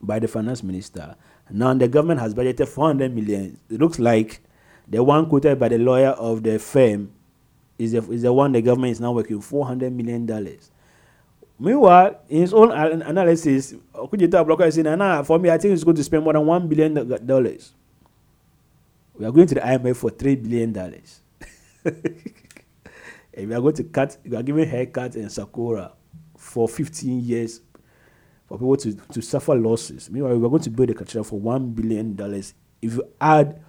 by 0.00 0.18
the 0.18 0.28
finance 0.28 0.62
minister. 0.62 1.16
Now 1.50 1.74
the 1.74 1.88
government 1.88 2.20
has 2.20 2.34
budgeted 2.34 2.68
400 2.68 3.14
million. 3.14 3.58
It 3.70 3.80
looks 3.80 3.98
like 3.98 4.40
the 4.86 5.02
one 5.02 5.28
quoted 5.28 5.58
by 5.58 5.68
the 5.68 5.78
lawyer 5.78 6.10
of 6.10 6.42
the 6.42 6.58
firm 6.58 7.12
is 7.78 7.92
the, 7.92 8.02
is 8.10 8.22
the 8.22 8.32
one 8.32 8.52
the 8.52 8.62
government 8.62 8.92
is 8.92 9.00
now 9.00 9.12
working 9.12 9.40
400 9.40 9.92
million 9.92 10.26
dollars. 10.26 10.70
Meanwhile, 11.60 12.20
in 12.28 12.42
his 12.42 12.54
own 12.54 12.70
analysis, 12.70 13.74
Okudzeto 13.92 14.44
Ablakwa 14.44 14.68
is 14.68 14.76
saying, 14.76 14.96
nah, 14.96 15.22
for 15.24 15.40
me, 15.40 15.50
I 15.50 15.58
think 15.58 15.74
it's 15.74 15.82
going 15.82 15.96
to 15.96 16.04
spend 16.04 16.22
more 16.22 16.32
than 16.32 16.46
one 16.46 16.68
billion 16.68 16.94
dollars. 17.26 17.74
We 19.14 19.26
are 19.26 19.32
going 19.32 19.48
to 19.48 19.56
the 19.56 19.60
IMF 19.60 19.96
for 19.96 20.10
three 20.10 20.36
billion 20.36 20.72
and 23.38 23.48
we 23.48 23.54
are 23.54 23.60
going 23.60 23.74
to 23.74 23.84
cut, 23.84 24.16
we 24.24 24.36
are 24.36 24.42
giving 24.42 24.68
haircuts 24.68 25.14
in 25.14 25.30
Sakura 25.30 25.92
for 26.36 26.68
15 26.68 27.20
years 27.20 27.60
for 28.48 28.58
people 28.58 28.76
to, 28.76 28.94
to 28.94 29.22
suffer 29.22 29.54
losses. 29.54 30.10
Meanwhile, 30.10 30.36
we 30.36 30.44
are 30.44 30.50
going 30.50 30.62
to 30.62 30.70
build 30.70 30.90
a 30.90 30.94
cathedral 30.94 31.22
for 31.22 31.38
$1 31.40 31.74
billion. 31.74 32.16
If 32.82 32.94
you 32.94 33.04
add 33.20 33.62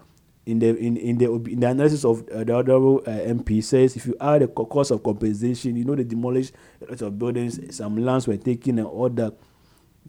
in 0.48 0.58
the 0.58 0.76
in, 0.78 0.98
in 0.98 1.18
the 1.20 1.32
in 1.32 1.60
the 1.60 1.68
analysis 1.68 2.04
of 2.04 2.28
uh, 2.30 2.44
the 2.44 2.58
other 2.58 2.74
uh, 2.74 3.34
MP 3.34 3.64
says 3.64 3.96
if 3.96 4.08
you 4.08 4.16
add 4.20 4.42
the 4.42 4.48
cost 4.48 4.90
of 4.90 5.04
compensation, 5.04 5.76
you 5.76 5.86
know 5.86 5.94
they 5.94 6.04
demolished 6.04 6.54
a 6.82 6.90
lot 6.90 7.02
of 7.04 7.20
buildings, 7.20 7.76
some 7.76 7.98
lands 7.98 8.28
were 8.28 8.38
taken, 8.38 8.80
and 8.80 8.88
all 8.88 9.10
the 9.10 9.32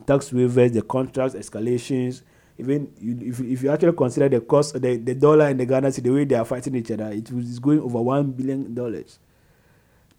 tax 0.06 0.30
waivers, 0.30 0.72
the 0.72 0.80
contracts 0.80 1.34
escalations. 1.34 2.22
Even 2.56 2.90
you, 2.98 3.18
if 3.20 3.40
if 3.40 3.62
you 3.62 3.70
actually 3.70 3.92
consider 3.92 4.30
the 4.30 4.40
cost, 4.40 4.80
the, 4.80 4.96
the 4.96 5.14
dollar 5.14 5.48
and 5.48 5.60
the 5.60 5.66
Ghana 5.66 5.90
the 5.90 6.10
way 6.10 6.24
they 6.24 6.36
are 6.36 6.44
fighting 6.46 6.74
each 6.74 6.90
other, 6.90 7.10
it 7.10 7.30
was 7.30 7.58
going 7.58 7.80
over 7.80 8.00
one 8.00 8.30
billion 8.30 8.72
dollars. 8.72 9.18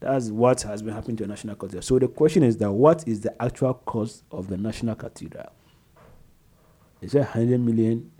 That's 0.01 0.31
what 0.31 0.63
has 0.63 0.81
been 0.81 0.95
happening 0.95 1.15
to 1.17 1.23
the 1.23 1.29
National 1.29 1.55
Cathedral. 1.55 1.83
So 1.83 1.99
the 1.99 2.07
question 2.07 2.41
is 2.41 2.57
that 2.57 2.71
what 2.71 3.07
is 3.07 3.21
the 3.21 3.39
actual 3.41 3.75
cost 3.75 4.23
of 4.31 4.47
the 4.47 4.57
National 4.57 4.95
Cathedral? 4.95 5.51
Is 7.01 7.13
it 7.13 7.19
100 7.19 7.59
million? 7.59 8.11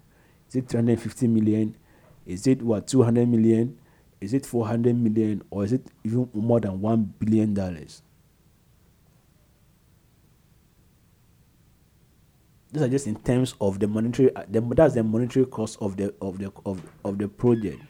Is 0.47 0.57
it 0.57 0.69
350 0.69 1.27
million? 1.27 1.75
Is 2.27 2.45
it 2.45 2.61
what 2.61 2.87
200 2.87 3.27
million? 3.27 3.79
Is 4.21 4.35
it 4.35 4.45
400 4.45 4.95
million? 4.95 5.41
Or 5.49 5.63
is 5.63 5.73
it 5.73 5.81
even 6.03 6.29
more 6.35 6.59
than 6.59 6.79
one 6.81 7.15
billion 7.17 7.55
dollars? 7.55 8.03
These 12.71 12.83
are 12.83 12.89
just 12.89 13.07
in 13.07 13.15
terms 13.15 13.55
of 13.59 13.79
the 13.79 13.87
monetary. 13.87 14.33
Uh, 14.35 14.43
the, 14.47 14.61
that's 14.61 14.93
the 14.93 15.03
monetary 15.03 15.47
cost 15.47 15.79
of 15.81 15.97
the 15.97 16.13
of 16.21 16.37
the 16.37 16.53
of, 16.63 16.81
of 17.03 17.17
the 17.17 17.27
project 17.27 17.81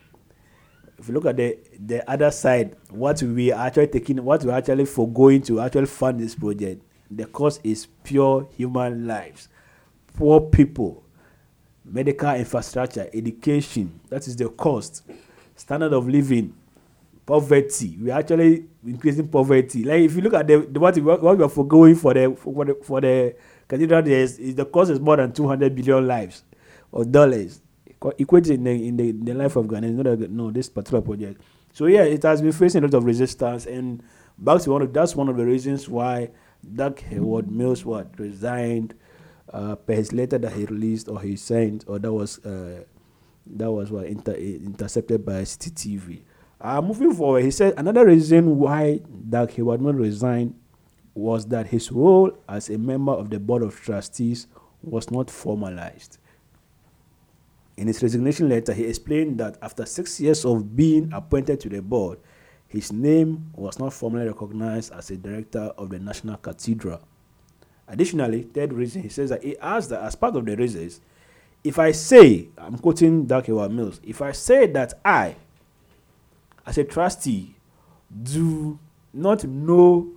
if 1.01 1.08
you 1.08 1.15
look 1.15 1.25
at 1.25 1.36
the 1.36 1.58
the 1.79 2.10
other 2.10 2.29
side, 2.29 2.75
what 2.89 3.22
we 3.24 3.51
are 3.51 3.65
actually 3.65 3.88
taking, 3.88 4.24
what 4.24 4.43
we're 4.43 4.53
actually 4.53 4.86
going 4.86 5.41
to 5.41 5.60
actually 5.60 5.88
fund 5.88 6.20
this 6.20 6.36
project, 6.36 6.84
the 7.10 7.25
cost 7.25 7.60
is 7.63 7.88
pure 8.03 8.48
human 8.55 9.08
lives, 9.08 9.50
poor 10.15 10.39
people, 10.39 11.03
medical 11.84 12.29
infrastructure, 12.36 13.10
education. 13.13 14.00
That 14.10 14.27
is 14.27 14.36
the 14.36 14.50
cost, 14.50 15.03
standard 15.55 15.91
of 15.91 16.08
living, 16.08 16.53
poverty. 17.25 17.98
We're 18.00 18.13
actually 18.13 18.65
increasing 18.86 19.27
poverty. 19.27 19.84
Like 19.84 20.01
if 20.01 20.15
you 20.15 20.22
look 20.22 20.36
at 20.36 20.48
the, 20.48 20.60
the 20.60 20.79
what, 20.79 20.96
we, 20.96 21.01
what 21.01 21.38
we're 21.38 21.50
foregoing 21.50 21.96
for 21.96 22.13
the 22.13 22.36
for 22.38 22.63
the 22.63 22.77
for 22.84 23.01
the 23.01 23.36
cathedral, 23.67 24.08
is, 24.08 24.38
is 24.38 24.53
the 24.53 24.65
cost 24.65 24.91
is 24.91 25.00
more 25.00 25.17
than 25.17 25.31
two 25.31 25.48
hundred 25.48 25.75
billion 25.75 26.05
lives 26.05 26.43
or 26.91 27.05
dollars 27.05 27.60
equated 28.17 28.51
in 28.53 28.63
the, 28.63 28.88
in 28.88 28.98
the, 28.98 29.12
the 29.12 29.34
life 29.34 29.55
of 29.55 29.67
Ghana. 29.67 29.89
Not 29.89 30.08
a, 30.08 30.15
no, 30.27 30.51
this 30.51 30.70
particular 30.70 31.01
project. 31.01 31.41
So 31.74 31.86
yeah, 31.86 32.03
it 32.03 32.24
has 32.24 32.41
been 32.41 32.51
facing 32.51 32.84
a 32.84 32.88
lot 32.88 32.96
of 32.96 33.05
resistance, 33.05 33.65
and 33.65 34.03
back 34.38 34.62
to 34.62 34.72
one 34.72 34.81
of 34.81 34.93
that's 34.93 35.15
one 35.15 35.29
of 35.29 35.38
the 35.38 35.46
reasons 35.46 35.88
why 35.88 36.29
Dag 36.75 37.00
Heward-Mills 37.00 37.86
what 37.86 38.20
resigned 38.20 38.93
uh, 39.53 39.75
per 39.75 39.93
his 39.93 40.12
letter 40.12 40.38
that 40.38 40.53
he 40.53 40.65
released 40.65 41.08
or 41.08 41.22
he 41.22 41.36
sent, 41.36 41.86
or 41.88 42.00
that 42.00 42.12
was 42.12 42.39
uh, 42.46 42.84
that 43.46 43.72
was 43.72 43.91
what 43.91 44.05
inter- 44.05 44.34
intercepted 44.34 45.25
by 45.25 45.41
CTV. 45.41 46.22
Uh, 46.60 46.81
moving 46.81 47.13
forward, 47.13 47.43
he 47.43 47.51
said 47.51 47.74
another 47.77 48.05
reason 48.05 48.58
why 48.58 49.00
Dag 49.29 49.51
Heward-Mills 49.51 49.96
resigned 49.96 50.55
was 51.13 51.46
that 51.48 51.67
his 51.67 51.91
role 51.91 52.31
as 52.48 52.70
a 52.70 52.77
member 52.77 53.12
of 53.12 53.29
the 53.29 53.39
board 53.39 53.63
of 53.63 53.75
trustees 53.75 54.48
was 54.81 55.10
not 55.10 55.29
formalized. 55.29 56.17
In 57.77 57.87
his 57.87 58.03
resignation 58.03 58.49
letter, 58.49 58.73
he 58.73 58.85
explained 58.85 59.39
that 59.39 59.57
after 59.61 59.85
six 59.85 60.19
years 60.19 60.45
of 60.45 60.75
being 60.75 61.11
appointed 61.13 61.59
to 61.61 61.69
the 61.69 61.81
board, 61.81 62.19
his 62.67 62.91
name 62.91 63.51
was 63.53 63.79
not 63.79 63.93
formally 63.93 64.27
recognized 64.27 64.93
as 64.93 65.09
a 65.11 65.17
director 65.17 65.71
of 65.77 65.89
the 65.89 65.99
National 65.99 66.37
Cathedral. 66.37 67.01
Additionally, 67.87 68.43
third 68.43 68.71
reason, 68.71 69.01
he 69.01 69.09
says 69.09 69.29
that 69.29 69.43
he 69.43 69.57
asked 69.57 69.89
that 69.89 70.01
as 70.01 70.15
part 70.15 70.35
of 70.35 70.45
the 70.45 70.55
reasons, 70.55 71.01
if 71.63 71.77
I 71.77 71.91
say, 71.91 72.47
I'm 72.57 72.77
quoting 72.77 73.25
Dag 73.25 73.45
Heward-Mills, 73.45 73.99
if 74.03 74.21
I 74.21 74.31
say 74.31 74.67
that 74.67 74.93
I, 75.03 75.35
as 76.65 76.77
a 76.77 76.83
trustee, 76.83 77.55
do 78.23 78.79
not 79.13 79.43
know 79.43 80.09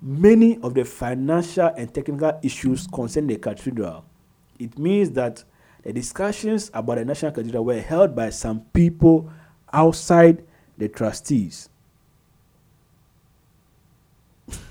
many 0.00 0.58
of 0.62 0.74
the 0.74 0.84
financial 0.84 1.66
and 1.76 1.92
technical 1.92 2.38
issues 2.42 2.86
concerning 2.86 3.28
the 3.28 3.36
cathedral, 3.36 4.04
it 4.58 4.78
means 4.78 5.10
that 5.10 5.44
the 5.82 5.92
discussions 5.92 6.70
about 6.74 6.96
the 6.96 7.04
National 7.04 7.32
Cathedral 7.32 7.64
were 7.64 7.80
held 7.80 8.14
by 8.14 8.30
some 8.30 8.60
people 8.72 9.30
outside 9.72 10.44
the 10.76 10.88
trustees. 10.88 11.68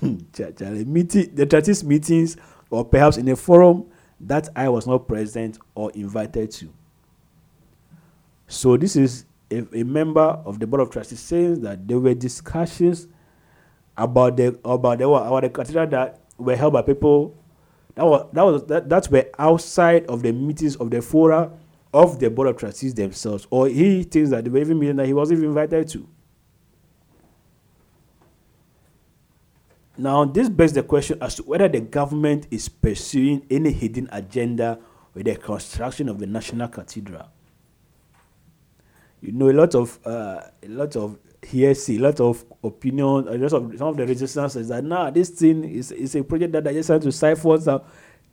The 0.02 1.46
trustees' 1.48 1.82
meetings, 1.84 2.36
or 2.70 2.84
perhaps 2.84 3.16
in 3.16 3.28
a 3.28 3.36
forum 3.36 3.86
that 4.20 4.48
I 4.54 4.68
was 4.68 4.86
not 4.86 5.08
present 5.08 5.58
or 5.74 5.90
invited 5.92 6.50
to. 6.52 6.72
So, 8.46 8.76
this 8.76 8.96
is 8.96 9.24
a, 9.50 9.64
a 9.80 9.82
member 9.84 10.20
of 10.20 10.58
the 10.58 10.66
board 10.66 10.82
of 10.82 10.90
trustees 10.90 11.20
saying 11.20 11.62
that 11.62 11.88
there 11.88 11.98
were 11.98 12.14
discussions 12.14 13.08
about 13.96 14.36
the 14.36 14.58
about 14.64 14.98
the 14.98 15.08
about 15.08 15.42
the 15.42 15.86
that 15.86 16.20
were 16.38 16.56
held 16.56 16.72
by 16.72 16.82
people 16.82 17.34
that 17.94 18.04
was 18.04 18.28
that 18.32 18.42
was 18.42 18.64
that, 18.66 18.88
that 18.88 19.10
were 19.10 19.28
outside 19.38 20.06
of 20.06 20.22
the 20.22 20.32
meetings 20.32 20.76
of 20.76 20.90
the 20.90 21.02
fora 21.02 21.50
of 21.92 22.18
the 22.20 22.30
board 22.30 22.48
of 22.48 22.56
trustees 22.56 22.94
themselves, 22.94 23.46
or 23.50 23.68
he 23.68 24.02
thinks 24.04 24.30
that 24.30 24.44
they 24.44 24.50
were 24.50 24.58
even 24.58 24.78
meeting 24.78 24.96
that 24.96 25.06
he 25.06 25.12
wasn't 25.12 25.38
even 25.38 25.50
invited 25.50 25.88
to. 25.88 26.08
Now, 29.98 30.24
this 30.24 30.48
begs 30.48 30.72
the 30.72 30.82
question 30.82 31.18
as 31.20 31.34
to 31.34 31.42
whether 31.42 31.68
the 31.68 31.80
government 31.80 32.46
is 32.50 32.68
pursuing 32.68 33.44
any 33.50 33.70
hidden 33.70 34.08
agenda 34.12 34.78
with 35.12 35.26
the 35.26 35.36
construction 35.36 36.08
of 36.08 36.18
the 36.18 36.26
National 36.26 36.68
Cathedral. 36.68 37.28
You 39.20 39.32
know, 39.32 39.50
a 39.50 39.52
lot 39.52 39.74
of 39.74 39.98
uh, 40.06 40.40
a 40.62 40.68
lot 40.68 40.96
of 40.96 41.18
hearsay, 41.42 41.96
a 41.96 42.00
lot 42.00 42.20
of 42.20 42.44
opinion, 42.62 43.28
a 43.28 43.38
lot 43.38 43.52
of 43.52 43.78
some 43.78 43.88
of 43.88 43.96
the 43.96 44.06
resistance 44.06 44.56
is 44.56 44.68
that 44.68 44.84
nah, 44.84 45.10
this 45.10 45.30
thing 45.30 45.64
is, 45.64 45.92
is 45.92 46.14
a 46.14 46.22
project 46.22 46.52
that 46.52 46.66
I 46.66 46.72
just 46.72 46.88
trying 46.88 47.00
to 47.00 47.12
siphon 47.12 47.60
some, 47.60 47.82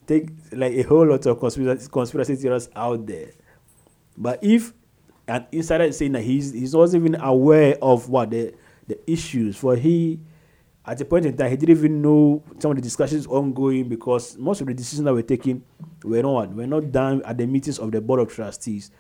take 0.06 0.30
like 0.52 0.74
a 0.74 0.84
whole 0.84 1.08
lot 1.08 1.26
of 1.26 1.40
conspiracy 1.40 1.90
conspiracy 1.90 2.36
theories 2.36 2.70
out 2.76 3.06
there. 3.06 3.32
But 4.18 4.44
if 4.44 4.74
an 5.28 5.46
insider 5.52 5.86
is 5.86 5.98
saying 5.98 6.14
that 6.14 6.24
he's 6.24 6.54
he's 6.54 6.74
not 6.74 6.94
even 6.94 7.16
aware 7.16 7.78
of 7.82 8.10
what 8.10 8.32
the 8.32 8.54
the 8.88 9.00
issues 9.12 9.58
for 9.58 9.76
he 9.76 10.20
at 10.86 10.98
the 10.98 11.06
point 11.06 11.26
in 11.26 11.36
time 11.36 11.50
he 11.50 11.58
didn't 11.58 11.78
even 11.78 12.02
know 12.02 12.42
some 12.60 12.72
of 12.72 12.78
the 12.78 12.82
discussions 12.82 13.28
ongoing 13.28 13.90
because 13.90 14.38
most 14.38 14.62
of 14.62 14.68
the 14.68 14.74
decisions 14.74 15.04
that 15.04 15.14
were 15.14 15.22
taken 15.22 15.64
were 16.04 16.22
not 16.22 16.54
were 16.54 16.68
not 16.68 16.92
done 16.92 17.22
at 17.26 17.38
the 17.38 17.46
meetings 17.46 17.80
of 17.80 17.92
the 17.92 18.00
board 18.02 18.20
of 18.22 18.34
trustees. 18.34 18.92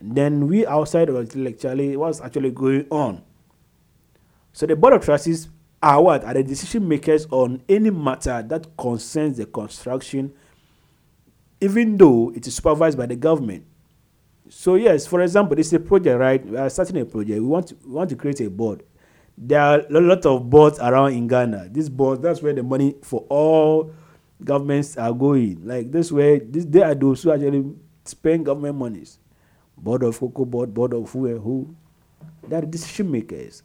And 0.00 0.14
then 0.14 0.46
we 0.48 0.66
outside 0.66 1.08
of 1.08 1.58
Charlie, 1.58 1.96
what's 1.96 2.20
actually 2.20 2.50
going 2.50 2.86
on? 2.90 3.22
So 4.52 4.66
the 4.66 4.76
board 4.76 4.92
of 4.94 5.04
trustees 5.04 5.48
are 5.82 6.02
what 6.02 6.24
are 6.24 6.34
the 6.34 6.42
decision 6.42 6.86
makers 6.86 7.26
on 7.30 7.62
any 7.68 7.90
matter 7.90 8.42
that 8.42 8.76
concerns 8.76 9.38
the 9.38 9.46
construction, 9.46 10.32
even 11.60 11.96
though 11.96 12.32
it 12.34 12.46
is 12.46 12.54
supervised 12.54 12.98
by 12.98 13.06
the 13.06 13.16
government. 13.16 13.64
So 14.48 14.74
yes, 14.74 15.06
for 15.06 15.22
example, 15.22 15.56
this 15.56 15.68
is 15.68 15.72
a 15.72 15.80
project, 15.80 16.20
right? 16.20 16.44
We 16.44 16.56
are 16.56 16.68
starting 16.68 16.98
a 16.98 17.04
project. 17.04 17.40
We 17.40 17.46
want 17.46 17.68
to, 17.68 17.76
we 17.86 17.92
want 17.92 18.10
to 18.10 18.16
create 18.16 18.40
a 18.40 18.50
board. 18.50 18.82
There 19.38 19.60
are 19.60 19.80
a 19.80 20.00
lot 20.00 20.26
of 20.26 20.50
boards 20.50 20.78
around 20.78 21.14
in 21.14 21.26
Ghana. 21.26 21.70
This 21.70 21.88
board, 21.88 22.20
that's 22.20 22.42
where 22.42 22.52
the 22.52 22.62
money 22.62 22.96
for 23.02 23.24
all 23.30 23.92
governments 24.44 24.98
are 24.98 25.12
going. 25.12 25.66
Like 25.66 25.90
this 25.90 26.12
way, 26.12 26.40
this 26.40 26.66
they 26.66 26.82
are 26.82 26.94
those 26.94 27.22
who 27.22 27.32
actually 27.32 27.64
spend 28.04 28.44
government 28.44 28.76
monies. 28.76 29.18
Board 29.78 30.02
of 30.02 30.20
Cocoa 30.20 30.44
Board, 30.44 30.74
Board 30.74 30.92
of 30.92 31.10
who 31.10 31.26
and 31.26 31.42
who. 31.42 31.74
They 32.46 32.56
are 32.56 32.60
decision 32.60 33.10
makers 33.10 33.62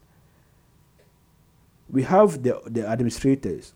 we 1.89 2.03
have 2.03 2.43
the, 2.43 2.61
the 2.65 2.87
administrators. 2.87 3.73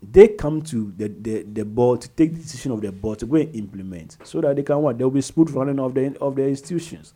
They 0.00 0.28
come 0.28 0.62
to 0.62 0.92
the, 0.96 1.08
the, 1.08 1.42
the 1.42 1.64
board 1.64 2.02
to 2.02 2.08
take 2.08 2.32
the 2.32 2.40
decision 2.40 2.72
of 2.72 2.80
the 2.80 2.92
board 2.92 3.18
to 3.20 3.26
go 3.26 3.36
and 3.36 3.54
implement 3.54 4.16
so 4.22 4.40
that 4.40 4.54
they 4.54 4.62
can 4.62 4.80
what? 4.80 4.96
There 4.96 5.06
will 5.06 5.14
be 5.14 5.20
smooth 5.20 5.50
running 5.50 5.80
of 5.80 5.94
the 5.94 6.16
of 6.20 6.36
the 6.36 6.46
institutions. 6.46 7.14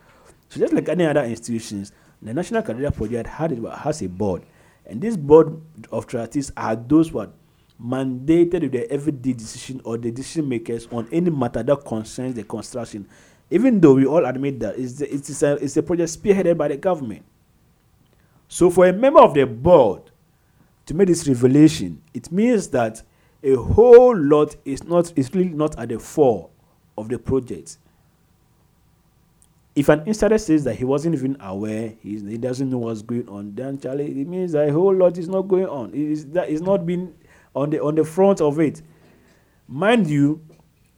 So 0.49 0.59
just 0.61 0.73
like 0.73 0.89
any 0.89 1.07
other 1.07 1.25
institutions, 1.25 1.93
the 2.21 2.35
National 2.35 2.63
Cathedral 2.63 2.93
Project 2.93 3.29
has 3.29 4.03
a 4.03 4.09
board. 4.09 4.43
And 4.85 5.01
this 5.01 5.17
board 5.17 5.61
of 5.93 6.07
trustees 6.07 6.51
are 6.57 6.75
those 6.75 7.13
what 7.13 7.33
mandated 7.83 8.63
with 8.63 8.73
the 8.73 8.91
everyday 8.91 9.33
decision 9.33 9.81
or 9.85 9.97
the 9.97 10.11
decision 10.11 10.49
makers 10.49 10.87
on 10.91 11.09
any 11.13 11.31
matter 11.31 11.63
that 11.63 11.85
concerns 11.85 12.35
the 12.35 12.45
construction. 12.45 13.09
Even 13.51 13.81
though 13.81 13.95
we 13.95 14.07
all 14.07 14.25
admit 14.25 14.61
that 14.61 14.79
it's, 14.79 15.01
it's, 15.01 15.43
a, 15.43 15.55
it's 15.55 15.77
a 15.77 15.83
project 15.83 16.11
spearheaded 16.11 16.57
by 16.57 16.69
the 16.69 16.77
government. 16.77 17.25
So, 18.53 18.69
for 18.69 18.87
a 18.87 18.93
member 18.93 19.19
of 19.19 19.33
the 19.33 19.47
board 19.47 20.11
to 20.85 20.93
make 20.93 21.09
this 21.09 21.27
revelation, 21.27 22.03
it 22.13 22.31
means 22.31 22.69
that 22.69 23.03
a 23.43 23.55
whole 23.55 24.15
lot 24.15 24.57
is 24.67 24.85
not 24.85 25.11
is 25.17 25.35
really 25.35 25.49
not 25.49 25.79
at 25.79 25.89
the 25.89 25.99
fore 25.99 26.51
of 26.99 27.09
the 27.09 27.19
project. 27.19 27.79
If 29.75 29.89
an 29.89 30.03
insider 30.07 30.37
says 30.37 30.65
that 30.65 30.75
he 30.75 30.85
wasn't 30.85 31.15
even 31.15 31.39
aware, 31.41 31.95
he 32.03 32.37
doesn't 32.37 32.69
know 32.69 32.77
what's 32.77 33.01
going 33.01 33.27
on, 33.27 33.55
then 33.55 33.81
Charlie, 33.81 34.21
it 34.21 34.29
means 34.29 34.53
that 34.53 34.69
a 34.69 34.73
whole 34.73 34.95
lot 34.95 35.17
is 35.17 35.31
not 35.31 35.49
going 35.49 35.67
on. 35.67 35.95
It 35.95 36.11
is 36.11 36.27
that 36.33 36.51
is 36.51 36.61
not 36.61 36.85
been 36.85 37.15
on 37.57 37.71
the 37.71 37.83
on 37.83 37.95
the 37.95 38.05
front 38.05 38.43
of 38.43 38.61
it. 38.61 38.83
Mind 39.67 40.11
you, 40.11 40.45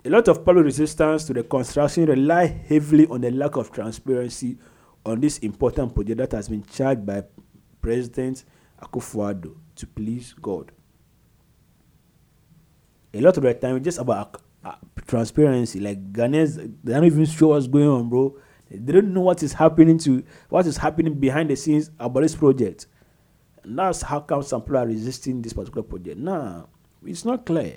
a 0.04 0.10
lot 0.10 0.26
of 0.26 0.44
public 0.44 0.64
resistance 0.64 1.22
to 1.26 1.32
the 1.32 1.44
construction 1.44 2.06
rely 2.06 2.46
heavily 2.46 3.06
on 3.06 3.20
the 3.20 3.30
lack 3.30 3.54
of 3.54 3.70
transparency 3.70 4.58
on 5.06 5.20
this 5.20 5.38
important 5.38 5.94
project 5.94 6.18
that 6.18 6.32
has 6.32 6.48
been 6.48 6.64
charged 6.64 7.06
by 7.06 7.22
President 7.84 8.44
Akufo-Addo 8.80 9.54
to 9.76 9.86
please 9.86 10.34
God. 10.40 10.72
A 13.12 13.20
lot 13.20 13.36
of 13.36 13.42
the 13.42 13.52
time, 13.52 13.76
it's 13.76 13.84
just 13.84 13.98
about 13.98 14.40
uh, 14.64 14.76
transparency. 15.06 15.80
Like 15.80 16.10
Ghanaians, 16.10 16.56
they 16.82 16.94
don't 16.94 17.04
even 17.04 17.26
sure 17.26 17.50
what's 17.50 17.66
going 17.66 17.86
on, 17.86 18.08
bro. 18.08 18.38
They 18.70 18.90
don't 18.94 19.12
know 19.12 19.20
what 19.20 19.42
is 19.42 19.52
happening 19.52 19.98
to 19.98 20.24
what 20.48 20.66
is 20.66 20.78
happening 20.78 21.12
behind 21.20 21.50
the 21.50 21.56
scenes 21.56 21.90
about 22.00 22.22
this 22.22 22.34
project. 22.34 22.86
And 23.62 23.78
that's 23.78 24.00
how 24.00 24.20
come 24.20 24.42
some 24.42 24.62
people 24.62 24.78
are 24.78 24.86
resisting 24.86 25.42
this 25.42 25.52
particular 25.52 25.82
project. 25.82 26.16
Nah, 26.16 26.64
it's 27.04 27.26
not 27.26 27.44
clear. 27.44 27.76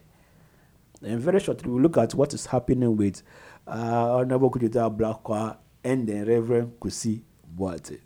And 1.04 1.20
very 1.20 1.42
shortly, 1.42 1.70
we'll 1.70 1.82
look 1.82 1.98
at 1.98 2.16
what 2.16 2.34
is 2.34 2.46
happening 2.46 2.96
with 2.96 3.24
uh, 3.68 4.20
Honorable 4.20 4.52
Kujita 4.52 4.98
Blakwa 4.98 5.58
and 5.84 6.08
the 6.08 6.24
Reverend 6.24 6.80
Kusi 6.80 7.24
Boate. 7.58 8.00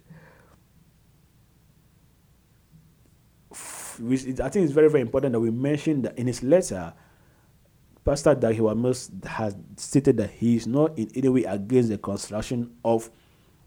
I 4.04 4.50
think 4.50 4.64
it's 4.66 4.72
very, 4.72 4.90
very 4.90 5.02
important 5.02 5.34
that 5.34 5.40
we 5.40 5.52
mention 5.52 6.02
that 6.04 6.18
in 6.18 6.28
his 6.28 6.42
letter, 6.44 6.94
Pastor 8.04 8.34
Dag 8.34 8.56
Heward-Mills 8.56 9.12
has 9.26 9.56
stated 9.78 10.18
that 10.18 10.32
he 10.32 10.56
is 10.56 10.66
not 10.66 10.98
in 10.98 11.10
any 11.16 11.30
way 11.30 11.44
against 11.44 11.90
the 11.90 11.98
construction 11.98 12.72
of 12.84 13.10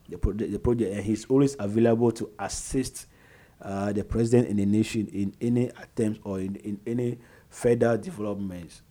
the 0.09 0.18
project, 0.18 0.53
the 0.53 0.59
project 0.59 0.92
and 0.92 1.05
he's 1.05 1.25
always 1.27 1.57
available 1.59 2.11
to 2.12 2.31
assist 2.38 3.07
uh, 3.62 3.92
the 3.92 4.05
president 4.05 4.49
and 4.49 4.59
the 4.59 4.66
nation 4.66 5.07
in 5.09 5.35
any 5.40 5.68
attempts 5.68 6.20
or 6.25 6.40
in, 6.40 6.57
in 6.57 6.81
any 6.87 7.18
further 7.49 7.97
developments. 7.97 8.83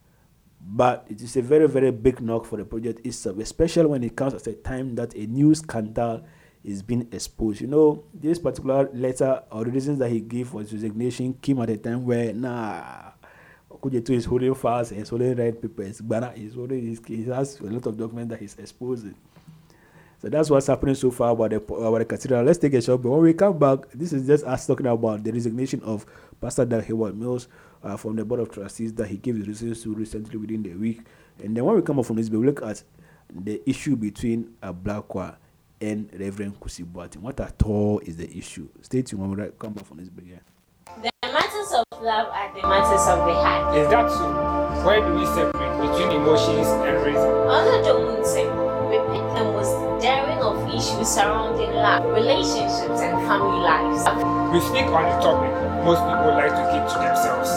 But 0.65 1.05
it 1.09 1.21
is 1.21 1.35
a 1.35 1.41
very, 1.41 1.67
very 1.67 1.91
big 1.91 2.21
knock 2.21 2.45
for 2.45 2.57
the 2.57 2.63
project 2.63 3.05
itself, 3.05 3.37
especially 3.39 3.87
when 3.87 4.03
it 4.03 4.15
comes 4.15 4.33
at 4.33 4.47
a 4.47 4.53
time 4.53 4.95
that 4.95 5.13
a 5.13 5.27
new 5.27 5.53
scandal 5.53 6.23
is 6.63 6.81
being 6.81 7.07
exposed. 7.11 7.61
You 7.61 7.67
know, 7.67 8.03
this 8.13 8.39
particular 8.39 8.89
letter 8.93 9.43
or 9.51 9.65
the 9.65 9.71
reasons 9.71 9.99
that 9.99 10.09
he 10.09 10.21
gave 10.21 10.49
for 10.49 10.61
his 10.61 10.73
resignation 10.73 11.33
came 11.41 11.59
at 11.61 11.69
a 11.69 11.77
time 11.77 12.05
where, 12.05 12.33
nah, 12.33 13.11
Kujetu 13.69 14.11
is 14.11 14.25
holding 14.25 14.55
fast 14.55 14.91
and 14.91 14.99
he's 14.99 15.09
holding 15.09 15.35
red 15.35 15.61
papers. 15.61 15.99
Gbana 15.99 16.37
is 16.37 16.55
holding, 16.55 16.97
he 17.05 17.23
has 17.25 17.59
a 17.59 17.65
lot 17.65 17.85
of 17.85 17.97
documents 17.97 18.29
that 18.31 18.39
he's 18.39 18.55
exposing. 18.57 19.15
So 20.21 20.29
that's 20.29 20.49
what's 20.49 20.67
happening 20.67 20.95
so 20.95 21.11
far 21.11 21.31
about 21.31 21.49
the, 21.49 21.57
about 21.57 21.97
the 21.97 22.05
cathedral. 22.05 22.43
Let's 22.43 22.57
take 22.57 22.73
a 22.75 22.81
short 22.81 23.01
But 23.01 23.09
When 23.09 23.21
we 23.23 23.33
come 23.33 23.59
back, 23.59 23.91
this 23.93 24.13
is 24.13 24.25
just 24.25 24.45
us 24.45 24.65
talking 24.65 24.87
about 24.87 25.21
the 25.21 25.33
resignation 25.33 25.81
of 25.83 26.05
Pastor 26.39 26.63
Dag 26.63 26.85
Heward-Mills 26.85 27.49
uh, 27.83 27.97
from 27.97 28.15
the 28.15 28.23
Board 28.23 28.39
of 28.39 28.49
Trustees 28.49 28.93
that 28.93 29.07
he 29.07 29.17
gave 29.17 29.35
his 29.35 29.47
reasons 29.49 29.83
to 29.83 29.93
recently 29.93 30.37
within 30.37 30.63
the 30.63 30.73
week. 30.75 31.01
And 31.43 31.57
then 31.57 31.65
when 31.65 31.75
we 31.75 31.81
come 31.81 31.99
up 31.99 32.05
from 32.05 32.15
this, 32.15 32.29
we 32.29 32.37
look 32.37 32.61
at 32.63 32.83
the 33.29 33.61
issue 33.69 33.97
between 33.97 34.53
uh, 34.63 34.71
Blakwa 34.71 35.35
and 35.83 36.09
Reverend 36.17 36.59
Kusi 36.59 36.85
Boateng. 36.85 37.17
What 37.17 37.39
at 37.39 37.61
all 37.63 37.99
is 37.99 38.15
the 38.17 38.29
issue? 38.37 38.69
Stay 38.81 39.01
tuned 39.01 39.21
when 39.21 39.31
we 39.35 39.51
come 39.59 39.73
back 39.73 39.85
from 39.85 39.97
this 39.97 40.09
break. 40.09 40.39
The 41.01 41.11
matters 41.23 41.71
of 41.73 41.83
love 42.01 42.27
are 42.31 42.49
the 42.55 42.61
matters 42.67 43.05
of 43.07 43.27
the 43.27 43.35
heart. 43.35 43.77
Is 43.77 43.89
that 43.89 44.09
so? 44.09 44.85
Where 44.87 45.01
do 45.01 45.13
we 45.13 45.25
separate 45.25 45.75
between 45.83 46.11
emotions 46.21 46.67
and 46.67 47.05
reason? 47.05 47.29
Under 47.47 47.83
the 47.83 48.23
say, 48.23 48.47
we 48.87 48.97
pick 49.11 49.25
the 49.35 49.43
most 49.51 50.01
daring 50.01 50.39
of 50.39 50.67
issues 50.69 51.07
surrounding 51.07 51.71
love, 51.71 52.05
relationships, 52.05 53.03
and 53.03 53.19
family 53.27 53.59
lives. 53.59 54.07
We 54.53 54.59
speak 54.61 54.87
on 54.87 55.03
the 55.03 55.19
topic 55.21 55.73
most 55.83 55.99
people 55.99 56.31
like 56.31 56.55
to 56.55 56.63
keep 56.71 56.83
to 56.87 56.97
themselves. 57.03 57.51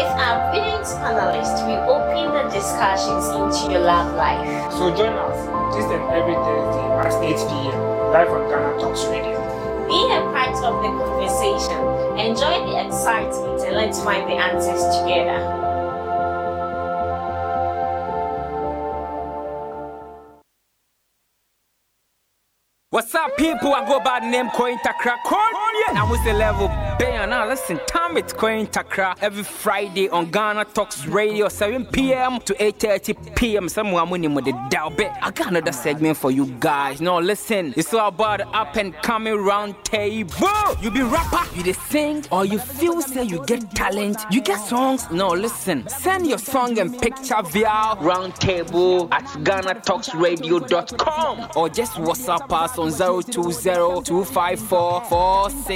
With 0.00 0.16
our 0.16 0.50
feeling 0.50 0.70
tonight's 0.80 0.94
panelists 0.94 1.60
will 1.66 1.90
open 1.92 2.32
the 2.32 2.48
discussions 2.48 3.26
into 3.36 3.72
your 3.72 3.82
love 3.82 4.16
life. 4.16 4.72
So 4.72 4.88
join 4.96 5.12
us 5.12 5.76
this 5.76 5.84
and 5.84 6.02
every 6.16 6.32
Thursday 6.32 6.88
at 6.96 7.12
8 7.22 7.36
p.m. 7.36 7.78
live 8.08 8.30
on 8.30 8.48
Ghana 8.48 8.80
Talks 8.80 9.04
Radio. 9.04 9.36
Be 9.88 10.00
a 10.08 10.24
part 10.32 10.56
of 10.64 10.80
the 10.80 10.88
conversation, 11.04 11.76
enjoy 12.16 12.72
the 12.72 12.86
excitement, 12.86 13.60
and 13.60 13.76
let's 13.76 14.02
find 14.02 14.26
the 14.26 14.36
answers 14.36 14.80
together. 15.02 15.60
What's 22.88 23.14
up, 23.14 23.36
people? 23.36 23.74
I 23.74 23.86
go 23.86 24.00
by 24.00 24.20
the 24.20 24.30
name 24.30 24.48
Coin 24.50 24.78
Takra. 24.78 25.16
Coin, 25.86 25.94
Now 25.94 26.10
with 26.10 26.24
the 26.24 26.32
level 26.32 26.68
bang. 26.98 27.28
Now 27.30 27.46
listen, 27.48 27.78
time 27.86 28.16
it's 28.16 28.32
Coin 28.32 28.66
Takra 28.66 29.14
every 29.20 29.42
Friday 29.44 30.08
on 30.08 30.30
Ghana 30.30 30.64
Talks 30.66 31.06
Radio, 31.06 31.48
7 31.48 31.84
p.m. 31.86 32.38
to 32.40 32.54
8:30 32.54 33.36
p.m. 33.36 33.68
Someone 33.68 34.10
winning 34.10 34.34
with 34.34 34.44
the 34.46 34.52
dial 34.70 34.90
bit. 34.90 35.10
I 35.22 35.30
got 35.30 35.48
another 35.48 35.72
segment 35.72 36.16
for 36.16 36.30
you 36.30 36.46
guys. 36.60 37.00
Now 37.00 37.20
listen, 37.20 37.74
it's 37.76 37.92
all 37.94 38.08
about 38.08 38.40
up 38.54 38.76
and 38.76 38.94
coming 39.02 39.34
round 39.36 39.74
table. 39.84 40.48
You 40.82 40.90
be 40.90 41.02
rapper, 41.02 41.44
you 41.56 41.62
the 41.62 41.72
sing, 41.72 42.24
or 42.32 42.44
you 42.44 42.58
feel 42.58 43.00
say 43.02 43.24
you 43.24 43.44
get 43.46 43.70
talent, 43.70 44.18
you 44.30 44.40
get 44.40 44.58
songs. 44.60 45.08
No, 45.10 45.28
listen, 45.28 45.86
send 45.88 46.26
your 46.26 46.38
song 46.38 46.78
and 46.78 46.98
picture 46.98 47.42
via 47.44 47.96
roundtable 47.96 49.08
at 49.12 49.24
GhanaTalksRadio.com 49.44 51.48
or 51.56 51.68
just 51.68 51.92
WhatsApp 51.94 52.52
us 52.52 52.78
on 52.78 52.90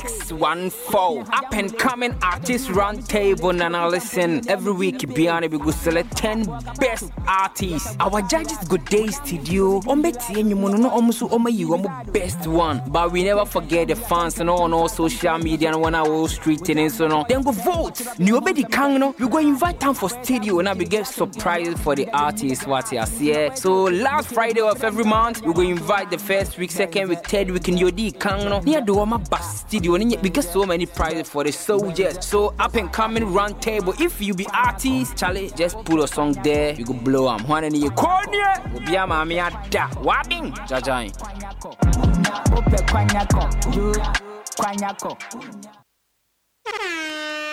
020-254-4614. 0.01 1.29
Up 1.33 1.53
and 1.53 1.79
coming 1.79 2.15
artist 2.23 2.69
roundtable 2.69 3.55
now 3.57 3.89
listen. 3.89 4.49
Every 4.49 4.73
week 4.73 4.99
Biana 4.99 5.51
we 5.51 5.59
go 5.59 5.71
select 5.71 6.17
10 6.17 6.45
best 6.79 7.11
artists. 7.27 7.97
Our 8.01 8.23
judges 8.23 8.59
good 8.69 8.85
day 8.87 9.07
studio. 9.09 9.81
Ombeti 9.81 10.45
no 10.45 10.91
omusu 10.91 11.29
omayi 11.31 11.65
omo 11.67 12.13
best 12.13 12.47
one. 12.47 12.83
But 12.89 13.13
we 13.13 13.25
never 13.25 13.45
forget 13.45 13.89
the 13.89 13.97
fans 13.97 14.41
and 14.41 14.51
all 14.51 14.63
on 14.63 14.73
all 14.73 14.89
social 14.89 15.39
media 15.39 15.71
and 15.71 15.81
one 15.81 15.95
our 15.95 16.29
street 16.29 16.69
and 16.69 16.91
so 16.91 17.07
no. 17.07 17.25
Then 17.29 17.43
go 17.43 17.53
vote. 17.53 18.01
New 18.19 18.41
obedi 18.41 18.71
kang 18.71 18.99
no. 18.99 19.15
We 19.19 19.29
go 19.29 19.39
invite 19.39 19.81
them 19.81 19.95
for 19.95 20.09
studio 20.09 20.59
and 20.59 20.79
we 20.79 20.85
get 20.85 21.07
surprise 21.07 21.75
for 21.81 21.95
the 21.95 22.09
artists 22.11 22.67
what 22.67 22.91
you 22.93 23.05
see. 23.07 23.33
Eh? 23.33 23.55
So 23.55 23.85
last 23.85 24.29
Friday 24.29 24.61
of 24.61 24.83
every 24.83 25.05
month 25.05 25.43
we 25.43 25.53
go 25.53 25.63
invite 25.63 26.11
the 26.11 26.19
first 26.19 26.59
week, 26.59 26.71
second 26.71 27.09
week, 27.09 27.25
third 27.27 27.51
week 27.51 27.69
in 27.69 27.77
D 27.95 28.13
kang 28.13 28.49
no. 28.49 28.61
Near 28.61 28.81
do 28.81 29.05
my 29.05 29.17
bus 29.19 29.65
studio 29.85 29.95
and 29.97 30.23
we 30.23 30.31
get 30.31 30.45
so 30.45 30.65
many 30.65 30.87
prizes 30.87 31.29
for 31.29 31.45
the 31.45 31.53
soldiers. 31.53 32.25
So 32.25 32.55
up 32.59 32.75
and 32.75 32.91
coming 32.93 33.33
round 33.33 33.61
table. 33.61 33.95
If 33.99 34.21
you 34.21 34.35
be 34.35 34.47
artist, 34.53 35.17
Charlie, 35.17 35.51
just 35.51 35.77
put 35.85 36.01
a 36.01 36.07
song 36.07 36.33
there. 36.43 36.75
You 36.75 36.85
go 36.85 36.95
blow 36.95 37.29
am. 37.29 37.47
One 37.47 37.65
and 37.65 37.77
you 37.77 37.91
corner. 37.91 38.55
Be 38.87 38.95
a 38.95 39.07
mammy 39.07 39.39
at 39.39 39.71
that. 39.73 39.95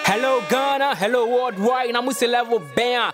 Hello 0.04 0.42
Ghana, 0.50 0.96
hello 0.96 1.28
worldwide, 1.28 1.96
I'm 1.96 2.06
with 2.06 2.22
level 2.22 2.60
band. 2.76 3.14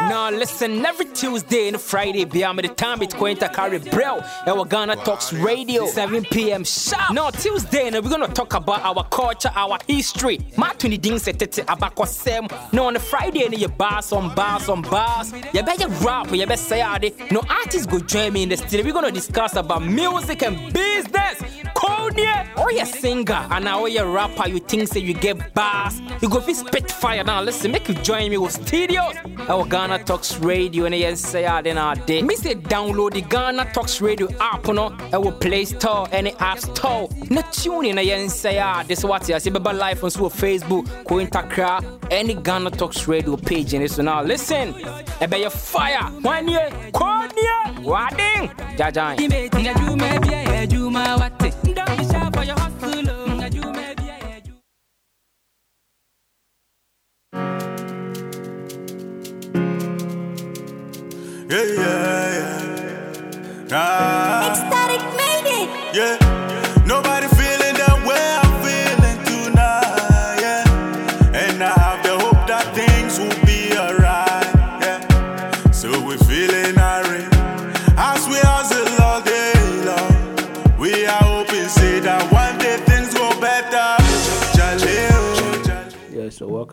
Now 0.00 0.30
listen, 0.30 0.84
every 0.84 1.06
Tuesday 1.06 1.68
and 1.68 1.80
Friday, 1.80 2.24
beyond 2.24 2.58
the 2.58 2.68
time 2.68 3.02
it's 3.02 3.14
going 3.14 3.36
to 3.38 3.48
carry 3.48 3.78
bro. 3.78 4.20
Our 4.46 4.64
Ghana 4.64 4.96
Talks 4.96 5.32
Radio, 5.32 5.86
7 5.86 6.24
p.m. 6.24 6.64
sharp. 6.64 7.12
Now 7.12 7.30
Tuesday, 7.30 7.90
now 7.90 8.00
we're 8.00 8.10
gonna 8.10 8.28
talk 8.28 8.54
about 8.54 8.82
our 8.82 9.04
culture, 9.08 9.50
our 9.54 9.78
history. 9.86 10.40
My 10.56 10.72
20 10.74 10.96
things 10.98 11.22
set 11.22 11.40
it 11.42 11.58
about 11.58 11.96
Kwasem. 11.96 12.50
Now 12.72 12.86
on 12.86 12.94
the 12.94 13.00
Friday, 13.00 13.48
you 13.56 13.68
bars 13.68 14.12
on 14.12 14.34
bars 14.34 14.68
on 14.68 14.82
bars. 14.82 15.32
You 15.52 15.62
better 15.62 15.88
rap, 16.04 16.30
you 16.32 16.46
better 16.46 16.56
say. 16.56 16.82
No 17.30 17.42
artists 17.48 17.86
go 17.86 17.98
join 17.98 18.32
me 18.32 18.42
in 18.42 18.48
the 18.50 18.56
studio. 18.56 18.84
We're 18.84 18.92
gonna 18.92 19.10
discuss 19.10 19.56
about 19.56 19.84
music 19.84 20.42
and 20.42 20.72
business. 20.72 21.42
Konya, 21.74 22.56
or 22.56 22.66
oh, 22.66 22.68
you 22.70 22.86
singer, 22.86 23.46
and 23.50 23.64
now 23.64 23.84
you 23.86 24.02
rapper, 24.04 24.48
you 24.48 24.60
think 24.60 24.88
say 24.88 25.00
you 25.00 25.14
get 25.14 25.54
bars. 25.54 26.00
You 26.20 26.28
go 26.28 26.40
be 26.40 26.54
spit 26.54 26.90
fire 26.90 27.24
now. 27.24 27.42
Listen, 27.42 27.72
make 27.72 27.88
you 27.88 27.94
join 27.94 28.30
me 28.30 28.38
with 28.38 28.52
studios. 28.52 29.14
Oh, 29.48 29.63
Our 29.64 29.70
Ghana 29.70 30.04
Talks 30.04 30.36
Radio 30.40 30.84
and 30.84 30.94
yes, 30.94 31.20
say 31.20 31.46
I 31.46 31.62
then 31.62 31.78
I 31.78 31.94
did. 31.94 32.26
Me 32.26 32.36
say 32.36 32.54
download 32.54 33.14
the 33.14 33.22
Ghana 33.22 33.72
Talks 33.72 34.02
Radio 34.02 34.28
app 34.38 34.66
no. 34.66 34.94
Our 35.10 35.32
Play 35.32 35.64
Store 35.64 36.06
and 36.12 36.28
App 36.38 36.58
Store. 36.58 37.08
Na 37.30 37.40
tune 37.50 37.86
in 37.86 37.98
and 37.98 38.30
say 38.30 38.58
ah, 38.58 38.84
this 38.86 38.98
is 38.98 39.04
what 39.06 39.26
you 39.26 39.40
see. 39.40 39.48
Baba 39.48 39.70
life 39.70 40.04
on 40.04 40.10
so 40.10 40.28
Facebook, 40.28 40.86
Coin 41.06 41.28
Takra, 41.28 41.80
any 42.10 42.34
Ghana 42.34 42.72
Talks 42.72 43.08
Radio 43.08 43.38
page 43.38 43.72
and 43.72 43.82
this 43.82 43.96
now. 43.96 44.22
Listen, 44.22 44.74
I 45.18 45.26
be 45.26 45.38
your 45.38 45.48
fire. 45.48 46.10
One 46.20 46.46
year, 46.46 46.68
Konya, 46.92 47.82
Wading, 47.82 48.50
Jajan. 48.76 49.16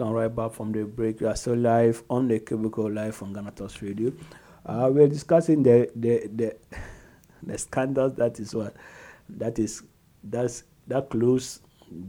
Welcome 0.02 0.18
right 0.18 0.36
back 0.36 0.54
from 0.54 0.72
the 0.72 0.84
break. 0.84 1.22
We 1.22 1.28
are 1.28 1.36
still 1.36 1.58
live 1.58 2.02
on 2.10 2.28
the 2.28 2.40
Cubicle 2.40 2.90
Live 2.92 3.22
on 3.22 3.34
Ghana 3.34 3.52
Talks 3.52 3.84
Radio. 3.84 4.12
Uh, 4.66 4.90
we're 4.92 5.08
discussing 5.08 5.62
the 5.62 5.92
the 5.96 6.28
the 6.34 6.56
the 7.44 7.56
scandals 7.56 8.16
that 8.16 8.40
is 8.40 8.56
what 8.56 8.76
that 9.30 9.60
is 9.60 9.84
that's 10.24 10.64
that 10.88 11.08
close 11.12 11.60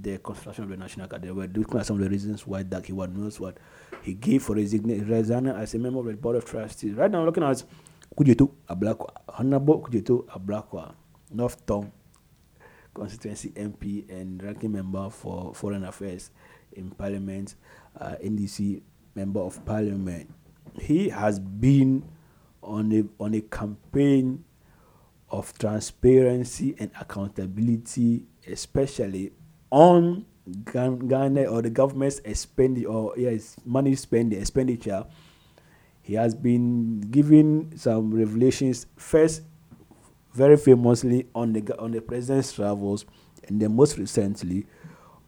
the 0.00 0.16
construction 0.16 0.64
of 0.64 0.70
the 0.70 0.76
National 0.78 1.04
Academy. 1.04 1.32
We're 1.32 1.48
looking 1.48 1.78
at 1.80 1.84
some 1.84 1.96
of 1.96 2.02
the 2.04 2.08
reasons 2.08 2.46
why 2.46 2.62
was 2.62 3.08
knows 3.10 3.38
what 3.38 3.58
he 4.00 4.14
gave 4.14 4.42
for 4.42 4.54
resign- 4.56 5.06
resigning 5.06 5.54
as 5.54 5.74
a 5.74 5.78
member 5.78 6.00
of 6.00 6.06
the 6.06 6.14
board 6.14 6.36
of 6.36 6.46
trustees. 6.46 6.94
Right 6.94 7.10
now, 7.10 7.22
looking 7.26 7.42
at 7.42 7.62
Kujetu 8.16 8.50
Ablakwa, 8.70 9.10
Honorable 9.38 9.82
Kujetu 9.82 10.24
Ablakwa, 10.28 10.94
North 11.30 11.66
Tongu 11.66 11.90
constituency 12.94 13.50
MP 13.50 14.08
and 14.10 14.42
ranking 14.42 14.72
member 14.72 15.08
for 15.10 15.54
foreign 15.54 15.84
affairs 15.84 16.30
in 16.72 16.90
Parliament, 16.90 17.54
uh, 18.00 18.16
NDC 18.22 18.82
member 19.14 19.40
of 19.40 19.64
Parliament. 19.64 20.32
He 20.80 21.08
has 21.10 21.38
been 21.38 22.04
on 22.62 22.92
a 22.92 23.22
on 23.22 23.34
a 23.34 23.40
campaign 23.40 24.44
of 25.30 25.56
transparency 25.58 26.74
and 26.78 26.90
accountability, 27.00 28.26
especially 28.46 29.32
on 29.70 30.26
Ghana 30.64 31.44
or 31.44 31.62
the 31.62 31.70
government's 31.70 32.18
expenditure 32.24 32.88
or 32.88 33.14
yes 33.16 33.56
money 33.64 33.94
spending 33.94 34.40
expenditure. 34.40 35.06
He 36.02 36.14
has 36.14 36.34
been 36.34 37.00
giving 37.00 37.76
some 37.76 38.12
revelations 38.12 38.86
first 38.96 39.42
very 40.32 40.56
famously 40.56 41.26
on 41.34 41.52
the 41.52 41.78
on 41.78 41.92
the 41.92 42.00
president's 42.00 42.52
travels, 42.52 43.04
and 43.48 43.60
then 43.60 43.74
most 43.76 43.98
recently 43.98 44.66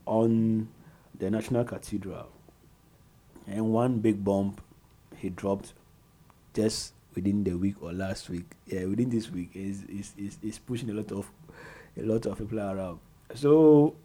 on 0.06 0.68
the 1.18 1.30
National 1.30 1.64
Cathedral. 1.64 2.28
And 3.46 3.72
one 3.72 3.98
big 3.98 4.24
bomb 4.24 4.56
he 5.16 5.28
dropped 5.30 5.74
just 6.54 6.94
within 7.14 7.44
the 7.44 7.54
week 7.54 7.76
or 7.82 7.92
last 7.92 8.28
week. 8.30 8.46
Yeah, 8.66 8.84
within 8.86 9.10
this 9.10 9.30
week 9.30 9.50
is 9.54 9.84
is 9.84 10.12
is, 10.16 10.38
is 10.42 10.58
pushing 10.58 10.90
a 10.90 10.94
lot 10.94 11.12
of 11.12 11.30
a 11.96 12.02
lot 12.02 12.26
of 12.26 12.38
people 12.38 12.60
around. 12.60 12.98
So 13.34 13.96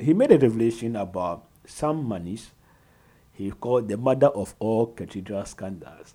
he 0.00 0.14
made 0.14 0.32
a 0.32 0.38
revelation 0.38 0.96
about 0.96 1.44
some 1.66 2.04
monies 2.04 2.50
he 3.32 3.50
called 3.52 3.88
the 3.88 3.96
mother 3.96 4.28
of 4.28 4.54
all 4.58 4.86
cathedral 4.86 5.44
scandals 5.44 6.14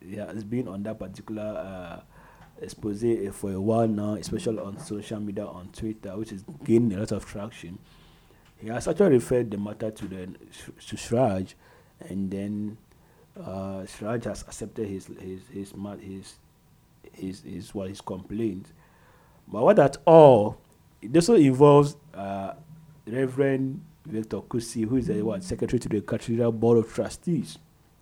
he 0.00 0.16
has 0.16 0.44
been 0.44 0.68
on 0.68 0.82
that 0.82 0.98
particular 0.98 1.42
uh, 1.42 2.00
expose 2.62 3.04
for 3.32 3.52
a 3.52 3.60
while 3.60 3.88
now, 3.88 4.14
especially 4.14 4.58
on 4.58 4.78
social 4.78 5.20
media, 5.20 5.46
on 5.46 5.68
Twitter, 5.72 6.16
which 6.16 6.32
is 6.32 6.44
gaining 6.64 6.92
a 6.94 7.00
lot 7.00 7.12
of 7.12 7.24
traction. 7.24 7.78
He 8.60 8.68
has 8.68 8.88
actually 8.88 9.14
referred 9.14 9.50
the 9.50 9.58
matter 9.58 9.90
to 9.90 10.04
the 10.06 10.26
to 10.26 10.96
CHRAJ, 10.96 11.54
and 12.00 12.30
then 12.30 12.76
uh, 13.38 13.84
CHRAJ 13.86 14.24
has 14.24 14.42
accepted 14.42 14.86
his 14.88 15.06
his 15.06 15.42
his 15.52 15.72
his 16.00 16.34
his, 17.12 17.42
his 17.42 17.74
what 17.74 17.88
his 17.88 18.00
complaint. 18.00 18.72
But 19.48 19.62
what 19.64 19.78
at 19.78 19.96
all, 20.06 20.58
it 21.00 21.14
also 21.16 21.34
involves 21.34 21.96
uh, 22.14 22.54
Reverend 23.06 23.82
Victor 24.06 24.40
Kusi, 24.40 24.86
who 24.86 24.96
is 24.96 25.06
the 25.06 25.22
what, 25.22 25.42
secretary 25.42 25.78
to 25.80 25.88
the 25.88 26.00
Cathedral 26.00 26.52
Board 26.52 26.78
of 26.78 26.92
Trustees. 26.92 27.58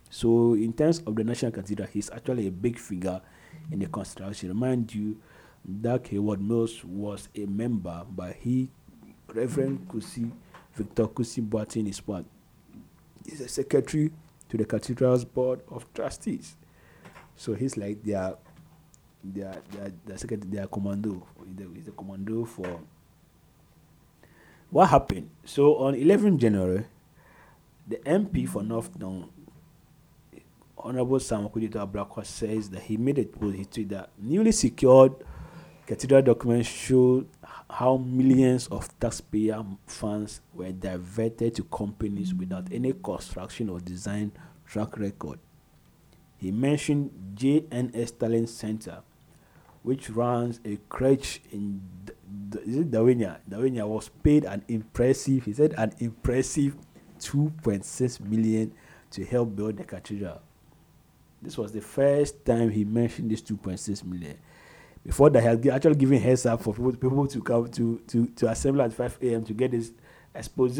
So, 0.09 0.55
in 0.55 0.73
terms 0.73 0.99
of 0.99 1.15
the 1.15 1.23
National 1.23 1.51
Cathedral, 1.51 1.87
he's 1.91 2.09
actually 2.09 2.47
a 2.47 2.51
big 2.51 2.77
figure 2.77 3.21
in 3.71 3.79
the 3.79 3.87
construction. 3.87 4.49
Remind 4.49 4.93
you 4.93 5.17
that 5.65 6.07
Heward-Mills 6.07 6.83
was 6.83 7.29
a 7.35 7.45
member, 7.45 8.05
but 8.09 8.35
he, 8.35 8.69
Reverend 9.33 9.87
Kusi, 9.87 10.31
Victor 10.79 11.07
Kusi 11.07 11.41
Boatin, 11.45 11.89
is 11.89 11.99
what? 12.07 12.23
He's 13.25 13.41
a 13.41 13.49
secretary 13.49 14.11
to 14.47 14.57
the 14.57 14.63
Cathedral's 14.63 15.25
Board 15.25 15.59
of 15.69 15.93
Trustees. 15.93 16.55
So 17.35 17.53
he's 17.53 17.75
like 17.75 18.01
their, 18.01 18.35
their, 19.21 19.57
their, 19.71 19.91
their 20.05 20.17
secretary, 20.17 20.49
their 20.49 20.67
commando. 20.67 21.27
He's 21.75 21.85
the, 21.85 21.91
commando 21.91 22.45
for 22.45 22.79
what 24.69 24.87
happened? 24.87 25.29
So 25.43 25.75
on 25.79 25.95
11 25.95 26.37
January, 26.37 26.85
the 27.85 27.97
MP 27.97 28.47
for 28.47 28.63
North 28.63 28.97
Down, 28.97 29.29
Honorable 30.77 31.19
Sam 31.19 31.49
Okudito 31.49 31.85
Ablakwa, 31.85 32.25
says 32.25 32.69
that 32.69 32.83
he 32.83 32.95
made 32.95 33.19
a 33.19 33.25
post. 33.25 33.57
He 33.57 33.65
tweeted 33.65 33.89
that 33.89 34.11
newly 34.17 34.53
secured 34.53 35.11
cathedral 35.89 36.21
documents 36.21 36.69
show 36.69 37.25
how 37.67 37.97
millions 37.97 38.67
of 38.67 38.87
taxpayer 38.99 39.65
funds 39.87 40.39
were 40.53 40.71
diverted 40.71 41.55
to 41.55 41.63
companies 41.63 42.31
without 42.31 42.71
any 42.71 42.93
construction 42.93 43.69
or 43.69 43.79
design 43.79 44.31
track 44.67 44.99
record. 44.99 45.39
He 46.37 46.51
mentioned 46.51 47.09
JNS 47.33 48.19
Talent 48.19 48.49
Center, 48.49 49.01
which 49.81 50.11
runs 50.11 50.59
a 50.63 50.77
crèche 50.91 51.39
in 51.51 51.81
D- 52.05 52.13
D- 52.49 52.83
Dawhenya? 52.83 53.39
Dawhenya 53.49 53.87
was 53.87 54.09
paid 54.09 54.45
an 54.45 54.63
impressive, 54.67 55.45
he 55.45 55.53
said, 55.53 55.73
an 55.75 55.91
impressive 55.97 56.75
2.6 57.19 58.19
million 58.19 58.71
to 59.09 59.25
help 59.25 59.55
build 59.55 59.77
the 59.77 59.85
cathedral. 59.85 60.39
This 61.41 61.57
was 61.57 61.71
the 61.71 61.81
first 61.81 62.45
time 62.45 62.69
he 62.69 62.83
mentioned 62.83 63.31
this 63.31 63.41
2.6 63.41 64.03
million. 64.03 64.37
Before 65.09 65.31
that, 65.31 65.41
he 65.41 65.47
had 65.47 65.67
actually 65.69 65.95
given 65.95 66.21
heads 66.21 66.45
up 66.45 66.61
for 66.61 66.71
people, 66.71 66.91
people 66.91 67.27
to 67.27 67.41
come 67.41 67.67
to, 67.69 67.99
to, 68.09 68.27
to 68.27 68.47
assemble 68.47 68.83
at 68.83 68.93
5 68.93 69.17
a.m. 69.23 69.43
to 69.43 69.53
get 69.55 69.71
this 69.71 69.91
expose. 70.35 70.79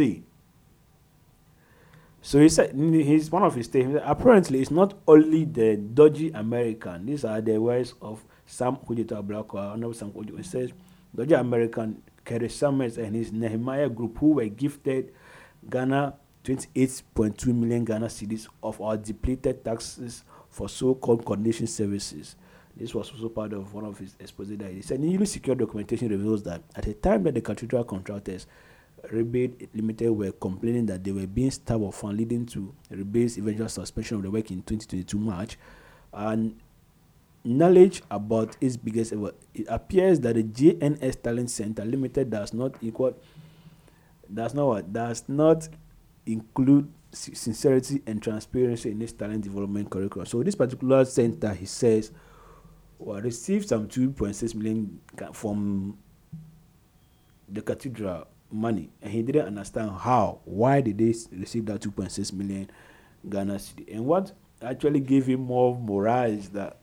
So 2.22 2.40
he 2.40 2.48
said, 2.48 2.76
his 2.76 3.32
one 3.32 3.42
of 3.42 3.56
his 3.56 3.66
statements, 3.66 4.04
apparently 4.06 4.62
it's 4.62 4.70
not 4.70 4.94
only 5.08 5.46
the 5.46 5.78
dodgy 5.78 6.30
American. 6.30 7.08
These 7.08 7.26
are 7.26 7.42
the 7.42 7.60
words 7.60 7.96
of 8.04 8.24
Sam 8.46 8.76
Kujito 8.76 9.20
Ablakwa, 9.20 9.72
Honorable 9.72 9.96
Sam 9.96 10.12
Kujito. 10.12 10.38
He 10.38 10.44
says, 10.44 10.74
dodgy 11.16 11.34
American 11.34 12.04
Kerry 12.24 12.50
Summers 12.50 13.00
and 13.00 13.16
his 13.16 13.32
Nehemiah 13.32 13.90
group, 13.90 14.20
who 14.20 14.34
were 14.34 14.46
gifted 14.46 15.12
Ghana 15.68 16.14
28.2 16.44 17.48
million 17.48 17.84
Ghana 17.84 18.06
cedis 18.06 18.48
of 18.62 18.80
our 18.80 18.96
depleted 18.96 19.66
taxes 19.66 20.24
for 20.52 20.70
so-called 20.70 21.26
coordination 21.26 21.66
services. 21.66 22.36
This 22.80 22.96
was 22.96 23.12
also 23.12 23.28
part 23.28 23.52
of 23.52 23.74
one 23.74 23.84
of 23.84 24.00
his 24.00 24.16
exposé 24.16 24.58
that 24.60 24.72
he 24.72 24.82
said 24.82 25.02
newly 25.02 25.26
secure 25.26 25.56
documentation 25.56 26.08
reveals 26.08 26.44
that 26.44 26.64
at 26.76 26.86
the 26.86 26.94
time 26.94 27.24
that 27.24 27.36
the 27.36 27.42
cathedral 27.42 27.84
contractors 27.84 28.48
Rebate 29.12 29.70
Limited 29.76 30.12
were 30.12 30.32
complaining 30.32 30.86
that 30.88 31.04
they 31.04 31.12
were 31.12 31.28
being 31.28 31.52
starved 31.52 31.84
of 31.84 31.96
funds, 31.96 32.20
leading 32.20 32.46
to 32.48 32.74
Rebate's 32.90 33.38
eventual 33.38 33.70
suspension 33.70 34.18
of 34.18 34.24
the 34.24 34.32
work 34.32 34.52
in 34.52 34.62
2022 34.62 35.18
March. 35.18 35.58
And 36.14 36.60
knowledge 37.44 38.02
about 38.10 38.56
its 38.62 38.78
biggest 38.78 39.14
ever, 39.14 39.34
it 39.54 39.68
appears 39.70 40.20
that 40.22 40.36
the 40.36 40.44
JNS 40.44 41.22
Talent 41.22 41.50
Center 41.50 41.86
Limited 41.86 42.30
does 42.30 42.54
not 42.54 42.76
equal, 42.82 43.16
does 44.34 44.54
not 44.54 44.68
what, 44.68 44.94
does 44.94 45.24
not 45.28 45.68
include 46.26 46.92
sincerity 47.12 48.02
and 48.06 48.22
transparency 48.22 48.92
in 48.92 49.02
its 49.02 49.14
talent 49.14 49.44
development 49.44 49.90
curriculum. 49.90 50.26
So 50.26 50.44
this 50.44 50.56
particular 50.56 51.06
center, 51.06 51.54
he 51.54 51.66
says, 51.66 52.12
well, 53.00 53.22
received 53.22 53.70
some 53.70 53.88
2.6 53.88 54.54
million 54.56 55.00
from 55.34 55.98
the 57.48 57.62
cathedral 57.62 58.28
money. 58.52 58.90
And 59.02 59.12
he 59.12 59.22
didn't 59.22 59.48
understand 59.48 59.92
how 59.92 60.40
why 60.46 60.82
did 60.82 60.98
they 60.98 61.16
receive 61.32 61.66
that 61.68 61.82
2.6 61.82 62.34
million 62.34 62.70
ghana 63.28 63.56
cedi 63.56 63.94
and 63.94 64.06
what 64.06 64.32
actually 64.62 65.00
gave 65.00 65.26
him 65.26 65.42
more 65.42 65.78
morale 65.78 66.32
is 66.32 66.50
that 66.50 66.78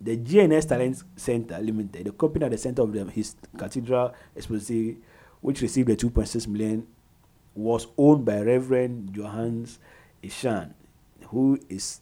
the 0.00 0.16
gns 0.16 0.66
talent 0.68 1.02
center 1.16 1.58
limited 1.58 2.04
the 2.06 2.12
company 2.12 2.44
at 2.44 2.50
the 2.50 2.58
center 2.58 2.82
of 2.82 2.92
the, 2.92 3.04
his 3.10 3.36
cathedral 3.56 4.12
exposé 4.36 4.96
which 5.40 5.60
received 5.60 5.88
the 5.88 5.96
2.6 5.96 6.46
million 6.48 6.86
was 7.54 7.86
owned 7.96 8.24
by 8.24 8.40
reverend 8.40 9.12
johannes 9.14 9.78
ishan 10.22 10.74
who 11.28 11.58
is 11.68 12.00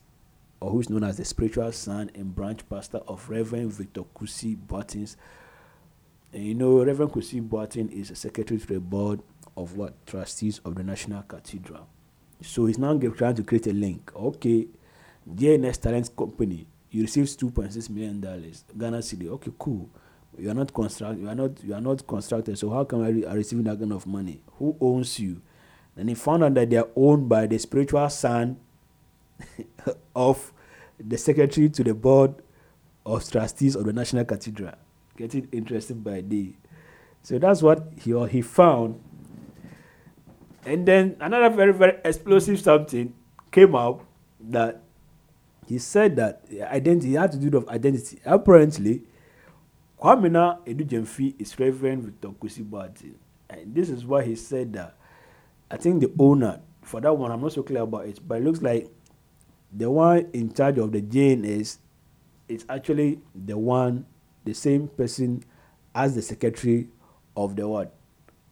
or 0.61 0.71
who 0.71 0.81
is 0.81 0.91
known 0.91 1.05
as 1.05 1.17
the 1.17 1.25
spiritual 1.25 1.71
son 1.73 2.11
and 2.15 2.35
branch 2.35 2.69
pastor 2.69 2.99
of 3.09 3.29
reverend 3.29 3.73
victor 3.73 4.03
kusi 4.15 4.57
buttons 4.67 5.17
and 6.37 6.45
you 6.45 6.55
know, 6.55 6.85
Reverend 6.85 7.13
Kusi 7.13 7.41
Boateng 7.41 7.91
is 7.91 8.11
a 8.11 8.15
secretary 8.15 8.61
to 8.61 8.67
the 8.67 8.79
board 8.81 9.21
of 9.57 9.77
what 9.77 10.07
trustees 10.07 10.61
of 10.67 10.75
the 10.75 10.83
National 10.83 11.23
Cathedral. 11.23 11.89
So 12.43 12.67
he's 12.67 12.79
now 12.79 12.97
trying 12.99 13.37
to 13.37 13.43
create 13.43 13.67
a 13.69 13.73
link. 13.73 14.13
Okay, 14.15 14.67
JNS 15.35 15.81
Talent 15.81 16.15
Company, 16.15 16.67
you 16.91 17.03
received 17.03 17.41
two 17.41 17.51
point 17.51 17.73
six 17.73 17.89
million 17.89 18.21
dollars, 18.21 18.65
Ghana 18.77 19.01
City. 19.01 19.31
Okay, 19.31 19.51
cool. 19.59 19.89
You 20.37 20.51
are 20.51 20.55
not 20.55 20.75
construct. 20.75 21.19
You 21.19 21.29
are 21.29 21.35
not. 21.35 21.65
You 21.65 21.73
are 21.73 21.81
not 21.81 22.07
constructed. 22.07 22.59
So 22.59 22.69
how 22.69 22.85
come 22.85 23.03
I 23.03 23.09
re- 23.09 23.25
receiving 23.33 23.65
that 23.65 23.79
kind 23.79 23.95
of 23.95 24.07
money? 24.07 24.43
Who 24.59 24.77
owns 24.79 25.19
you? 25.19 25.41
And 25.97 26.11
he 26.11 26.15
found 26.15 26.45
out 26.45 26.53
that 26.53 26.69
they 26.69 26.77
are 26.77 26.89
owned 26.95 27.31
by 27.31 27.47
the 27.47 27.57
spiritual 27.57 28.11
son 28.11 28.59
of 30.17 30.53
the 30.99 31.19
secretary 31.19 31.69
to 31.69 31.85
the 31.85 31.95
board 31.95 32.35
of 33.05 33.29
trustees 33.31 33.77
of 33.77 33.85
the 33.85 33.93
National 33.93 34.25
Cathedral. 34.25 34.75
Getting 35.17 35.49
interested 35.53 36.03
by 36.03 36.21
day. 36.21 36.57
So 37.23 37.39
that's 37.39 37.63
what 37.63 37.93
he 38.01 38.13
or 38.13 38.29
he 38.29 38.43
found. 38.43 39.01
And 40.65 40.87
then 40.87 41.17
another 41.21 41.55
very, 41.55 41.73
very 41.73 41.99
explosive 42.05 42.61
something 42.61 43.15
came 43.51 43.75
out 43.75 44.05
that 44.41 44.83
he 45.67 45.79
said 45.79 46.17
that 46.17 46.45
identity 46.61 47.15
had 47.15 47.33
to 47.33 47.39
do 47.39 47.51
with 47.51 47.69
identity. 47.69 48.21
Apparently, 48.25 49.03
Kwamina 50.01 50.65
Edujemfi 50.67 51.41
is 51.41 51.59
Reverend 51.59 52.05
Victor 52.05 52.29
Kusi 52.29 52.69
Boateng. 52.69 53.15
And 53.49 53.75
this 53.75 53.89
is 53.89 54.05
why 54.05 54.25
he 54.25 54.35
said 54.37 54.73
that 54.75 54.97
I 55.71 55.77
think 55.77 56.01
the 56.01 56.13
owner, 56.19 56.61
for 56.83 57.01
that 57.01 57.13
one, 57.13 57.31
I'm 57.31 57.41
not 57.41 57.53
so 57.53 57.63
clear 57.63 57.83
about 57.83 58.07
it, 58.07 58.21
but 58.27 58.39
it 58.39 58.45
looks 58.45 58.63
like 58.63 58.89
the 59.73 59.91
one 59.91 60.29
in 60.33 60.53
charge 60.53 60.79
of 60.79 60.93
the 60.93 61.01
jane 61.01 61.45
is 61.45 61.79
actually 62.69 63.21
the 63.35 63.57
one 63.57 64.07
the 64.45 64.55
same 64.55 64.89
person 64.89 65.43
as 65.95 66.15
the 66.15 66.23
secretary 66.23 66.89
of 67.37 67.57
the 67.57 67.67
what? 67.67 67.95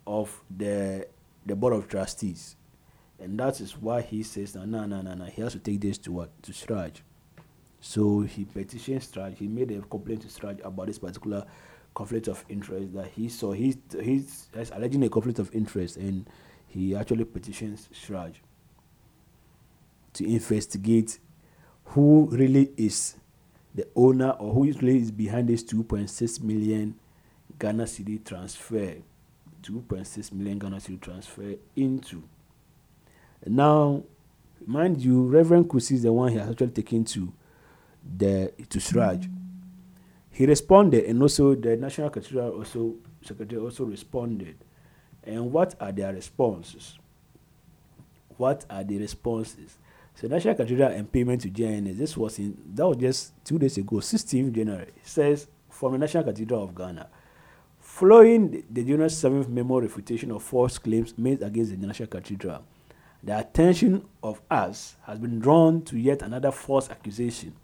Of 0.06 0.42
the 0.54 1.06
the 1.46 1.54
board 1.54 1.74
of 1.74 1.88
trustees. 1.88 2.56
And 3.20 3.38
that 3.38 3.60
is 3.60 3.76
why 3.76 4.02
he 4.02 4.22
says 4.22 4.54
no 4.54 4.64
no 4.64 4.86
no 4.86 5.00
no 5.02 5.14
no 5.14 5.24
he 5.24 5.42
has 5.42 5.52
to 5.52 5.58
take 5.58 5.80
this 5.80 5.98
to 5.98 6.12
what? 6.12 6.42
To 6.42 6.52
CHRAJ. 6.52 7.00
so 7.80 8.20
he 8.20 8.44
petitioned 8.44 9.00
CHRAJ. 9.00 9.36
he 9.36 9.46
made 9.46 9.70
a 9.70 9.80
complaint 9.82 10.22
to 10.22 10.28
CHRAJ 10.28 10.64
about 10.64 10.86
this 10.88 10.98
particular 10.98 11.46
conflict 11.94 12.26
of 12.28 12.44
interest 12.48 12.92
that 12.94 13.06
he 13.14 13.28
saw. 13.28 13.52
He's 13.52 13.76
he's, 14.02 14.48
he's 14.52 14.70
alleging 14.70 15.04
a 15.04 15.08
conflict 15.08 15.38
of 15.38 15.54
interest 15.54 15.96
and 15.96 16.28
he 16.66 16.96
actually 16.96 17.24
petitions 17.24 17.88
CHRAJ 17.92 18.34
to 20.14 20.24
investigate 20.24 21.18
who 21.86 22.28
really 22.30 22.72
is 22.76 23.16
the 23.74 23.86
owner 23.94 24.30
or 24.30 24.52
who 24.54 24.64
really 24.64 24.98
is 24.98 25.10
behind 25.10 25.48
this 25.48 25.62
2.6 25.64 26.42
million 26.42 26.94
Ghana 27.58 27.86
city 27.86 28.18
transfer 28.18 28.94
2.6 29.62 30.32
million 30.32 30.58
Ghana 30.58 30.80
city 30.80 30.98
transfer 30.98 31.54
into. 31.74 32.22
Now 33.46 34.02
mind 34.66 35.00
you 35.00 35.24
Reverend 35.24 35.68
Kusi 35.68 35.92
is 35.92 36.02
the 36.02 36.12
one 36.12 36.32
he 36.32 36.38
has 36.38 36.50
actually 36.50 36.68
taken 36.68 37.04
to 37.04 37.32
the 38.16 38.52
to 38.68 38.78
CHRAJ. 38.78 39.30
He 40.30 40.46
responded 40.46 41.04
and 41.04 41.22
also 41.22 41.54
the 41.54 41.76
National 41.76 42.10
Cathedral 42.10 42.50
also 42.58 42.94
secretary 43.22 43.60
also 43.60 43.84
responded. 43.84 44.56
And 45.22 45.52
what 45.52 45.74
are 45.80 45.92
their 45.92 46.12
responses? 46.12 46.98
What 48.36 48.64
are 48.68 48.84
the 48.84 48.98
responses 48.98 49.78
so 50.14 50.28
National 50.28 50.54
Cathedral 50.54 50.92
and 50.92 51.10
payment 51.10 51.40
to 51.42 51.50
JNS. 51.50 51.98
This 51.98 52.16
was 52.16 52.38
in 52.38 52.56
that 52.74 52.86
was 52.86 52.96
just 52.96 53.32
two 53.44 53.58
days 53.58 53.76
ago, 53.78 53.96
16th 53.96 54.52
January. 54.52 54.92
Says 55.02 55.48
from 55.68 55.92
the 55.92 55.98
National 55.98 56.24
Cathedral 56.24 56.62
of 56.62 56.74
Ghana. 56.74 57.08
Following 57.80 58.50
the, 58.50 58.64
the 58.70 58.82
January 58.82 59.10
7th 59.10 59.48
memo 59.48 59.80
refutation 59.80 60.30
of 60.30 60.42
false 60.42 60.78
claims 60.78 61.16
made 61.18 61.42
against 61.42 61.72
the 61.72 61.86
National 61.86 62.08
Cathedral, 62.08 62.64
the 63.22 63.38
attention 63.38 64.04
of 64.22 64.40
us 64.50 64.96
has 65.04 65.18
been 65.18 65.38
drawn 65.38 65.82
to 65.82 65.98
yet 65.98 66.22
another 66.22 66.52
false 66.52 66.90
accusation. 66.90 67.54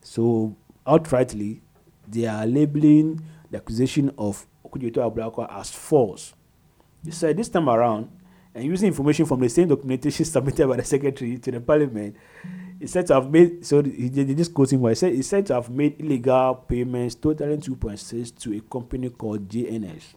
So 0.00 0.56
outrightly, 0.86 1.60
they 2.06 2.26
are 2.26 2.46
labeling 2.46 3.20
the 3.50 3.58
accusation 3.58 4.12
of 4.16 4.46
Okudzeto 4.64 4.96
Ablakwa 5.12 5.52
as 5.58 5.70
false. 5.70 6.34
He 7.04 7.10
said 7.10 7.36
this 7.36 7.48
time 7.48 7.68
around, 7.68 8.10
and 8.58 8.66
using 8.66 8.88
information 8.88 9.24
from 9.24 9.40
the 9.40 9.48
same 9.48 9.68
documentation 9.68 10.24
submitted 10.24 10.66
by 10.66 10.76
the 10.76 10.84
secretary 10.84 11.38
to 11.38 11.50
the 11.52 11.60
parliament, 11.60 12.16
is 12.80 12.90
said 12.90 13.06
to 13.06 13.14
have 13.14 13.30
made 13.30 13.64
so 13.64 13.82
he 13.82 14.08
did 14.08 14.36
just 14.36 14.52
quoting 14.52 14.80
what 14.80 14.90
he 14.90 14.94
said. 14.96 15.14
He 15.14 15.22
said 15.22 15.46
to 15.46 15.54
have 15.54 15.70
made 15.70 16.00
illegal 16.00 16.54
payments 16.54 17.14
totaling 17.14 17.60
2.6 17.60 18.36
to 18.40 18.56
a 18.56 18.60
company 18.60 19.10
called 19.10 19.48
JNS. 19.48 20.14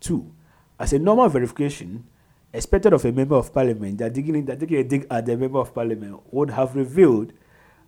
Two, 0.00 0.32
as 0.78 0.92
a 0.92 0.98
normal 0.98 1.28
verification, 1.28 2.04
expected 2.52 2.92
of 2.92 3.04
a 3.04 3.12
member 3.12 3.36
of 3.36 3.52
parliament 3.52 3.98
that 3.98 4.12
digging 4.12 4.44
that 4.46 4.58
taking 4.58 4.78
a 4.78 4.84
dig 4.84 5.06
at 5.10 5.26
the 5.26 5.36
member 5.36 5.58
of 5.60 5.72
parliament 5.72 6.20
would 6.32 6.50
have 6.50 6.74
revealed 6.74 7.32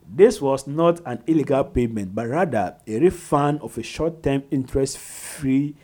this 0.08 0.40
was 0.40 0.66
not 0.66 1.00
an 1.06 1.22
illegal 1.26 1.64
payment, 1.64 2.14
but 2.14 2.28
rather 2.28 2.76
a 2.86 2.98
refund 2.98 3.60
of 3.62 3.78
a 3.78 3.82
short-term 3.82 4.42
interest-free. 4.50 5.74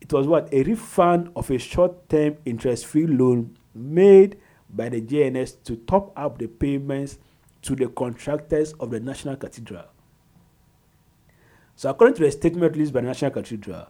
It 0.00 0.12
was 0.12 0.26
what 0.26 0.52
a 0.52 0.62
refund 0.62 1.30
of 1.34 1.50
a 1.50 1.58
short-term 1.58 2.36
interest-free 2.44 3.06
loan 3.06 3.56
made 3.74 4.38
by 4.70 4.88
the 4.88 5.00
JNS 5.00 5.64
to 5.64 5.76
top 5.76 6.12
up 6.16 6.38
the 6.38 6.46
payments 6.46 7.18
to 7.62 7.74
the 7.74 7.88
contractors 7.88 8.72
of 8.74 8.90
the 8.90 9.00
National 9.00 9.36
Cathedral. 9.36 9.86
So, 11.74 11.90
according 11.90 12.16
to 12.16 12.22
the 12.22 12.30
statement 12.30 12.72
released 12.72 12.92
by 12.92 13.00
the 13.00 13.08
National 13.08 13.30
Cathedral, 13.30 13.86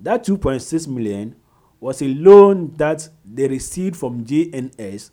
that 0.00 0.24
2.6 0.24 0.88
million 0.88 1.36
was 1.80 2.02
a 2.02 2.06
loan 2.06 2.74
that 2.76 3.08
they 3.24 3.48
received 3.48 3.96
from 3.96 4.24
JNS 4.24 5.10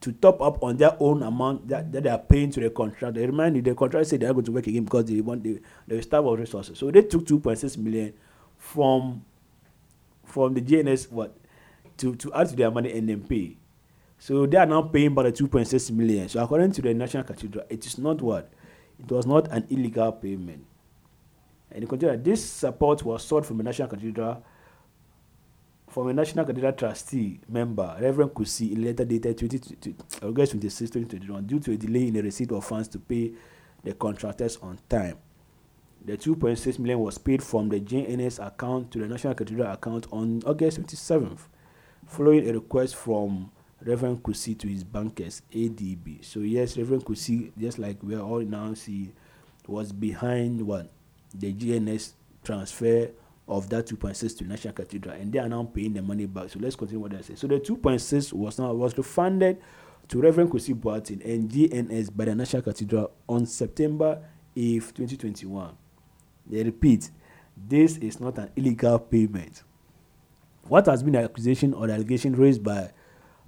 to 0.00 0.12
top 0.12 0.40
up 0.40 0.62
on 0.62 0.76
their 0.76 0.96
own 0.98 1.22
amount 1.22 1.68
that, 1.68 1.92
that 1.92 2.04
they 2.04 2.10
are 2.10 2.18
paying 2.18 2.50
to 2.50 2.60
the 2.60 2.70
contractor. 2.70 3.20
Remind 3.20 3.56
you, 3.56 3.62
the 3.62 3.74
contractor 3.74 4.08
said 4.08 4.20
they 4.20 4.26
are 4.26 4.32
going 4.32 4.46
to 4.46 4.52
work 4.52 4.66
again 4.66 4.84
because 4.84 5.04
they 5.04 5.20
want 5.20 5.42
the, 5.42 5.60
the 5.86 6.00
staff 6.02 6.24
of 6.24 6.38
resources. 6.38 6.78
So 6.78 6.90
they 6.90 7.02
took 7.02 7.26
2.6 7.26 7.76
million 7.76 8.14
from 8.56 9.24
from 10.30 10.54
the 10.54 10.60
JNS 10.60 11.10
what 11.10 11.36
to, 11.98 12.14
to 12.16 12.32
add 12.32 12.48
to 12.48 12.56
their 12.56 12.70
money 12.70 12.96
and 12.96 13.08
then 13.08 13.22
pay. 13.22 13.56
So 14.18 14.46
they 14.46 14.56
are 14.58 14.66
now 14.66 14.82
paying 14.82 15.14
by 15.14 15.24
the 15.24 15.32
2.6 15.32 15.90
million. 15.92 16.28
So 16.28 16.42
according 16.42 16.72
to 16.72 16.82
the 16.82 16.94
National 16.94 17.24
Cathedral, 17.24 17.64
it 17.68 17.86
is 17.86 17.98
not 17.98 18.20
what? 18.20 18.50
It 18.98 19.10
was 19.10 19.26
not 19.26 19.50
an 19.50 19.66
illegal 19.70 20.12
payment. 20.12 20.64
And 21.72 21.88
continue 21.88 22.16
this 22.16 22.44
support 22.44 23.02
was 23.04 23.24
sought 23.24 23.46
from 23.46 23.58
the 23.58 23.62
National 23.62 23.88
Cathedral 23.88 24.42
from 25.90 26.06
a 26.08 26.12
National 26.12 26.44
Cathedral 26.44 26.72
trustee 26.72 27.40
member, 27.48 27.96
Reverend 28.00 28.32
Kusi, 28.32 28.72
in 28.72 28.84
letter 28.84 29.04
dated 29.04 29.38
20, 29.38 29.94
August 30.22 30.52
26, 30.52 30.90
2021, 30.90 31.46
due 31.46 31.58
to 31.58 31.72
a 31.72 31.76
delay 31.76 32.06
in 32.06 32.14
the 32.14 32.22
receipt 32.22 32.52
of 32.52 32.64
funds 32.64 32.86
to 32.88 32.98
pay 33.00 33.32
the 33.82 33.92
contractors 33.94 34.56
on 34.62 34.78
time. 34.88 35.16
The 36.02 36.16
2.6 36.16 36.78
million 36.78 37.00
was 37.00 37.18
paid 37.18 37.42
from 37.42 37.68
the 37.68 37.78
JNS 37.78 38.44
account 38.44 38.90
to 38.92 38.98
the 38.98 39.06
National 39.06 39.34
Cathedral 39.34 39.70
account 39.70 40.06
on 40.10 40.42
August 40.46 40.80
27th, 40.80 41.40
following 42.06 42.48
a 42.48 42.54
request 42.54 42.96
from 42.96 43.50
Reverend 43.84 44.22
Kusi 44.22 44.58
to 44.58 44.66
his 44.66 44.82
bankers, 44.82 45.42
ADB. 45.52 46.24
So 46.24 46.40
yes, 46.40 46.78
Reverend 46.78 47.04
Kusi, 47.04 47.52
just 47.58 47.78
like 47.78 48.02
we 48.02 48.14
are 48.14 48.22
all 48.22 48.40
now 48.40 48.72
see, 48.74 49.12
was 49.66 49.92
behind 49.92 50.62
what 50.62 50.90
the 51.34 51.52
JNS 51.52 52.12
transfer 52.42 53.10
of 53.46 53.68
that 53.68 53.86
2.6 53.86 54.38
to 54.38 54.44
National 54.44 54.72
Cathedral, 54.72 55.14
and 55.14 55.32
they 55.32 55.38
are 55.38 55.48
now 55.48 55.64
paying 55.64 55.92
the 55.92 56.02
money 56.02 56.26
back. 56.26 56.48
So 56.48 56.58
let's 56.60 56.76
continue 56.76 57.00
what 57.00 57.14
I 57.14 57.20
say. 57.20 57.34
So 57.34 57.46
the 57.46 57.60
2.6 57.60 58.32
was 58.32 58.58
now 58.58 58.72
was 58.72 58.96
refunded 58.96 59.60
to 60.08 60.20
Reverend 60.20 60.50
Kusi 60.50 60.74
Boateng 60.74 61.24
and 61.24 61.50
JNS 61.50 62.16
by 62.16 62.24
the 62.24 62.34
National 62.34 62.62
Cathedral 62.62 63.10
on 63.28 63.46
September 63.46 64.22
8, 64.56 64.80
2021. 64.94 65.76
They 66.50 66.64
repeat, 66.64 67.10
this 67.56 67.96
is 67.98 68.20
not 68.20 68.38
an 68.38 68.50
illegal 68.56 68.98
payment. 68.98 69.62
What 70.66 70.86
has 70.86 71.02
been 71.02 71.12
the 71.12 71.24
accusation 71.24 71.74
or 71.74 71.86
the 71.86 71.94
allegation 71.94 72.34
raised 72.34 72.62
by 72.62 72.90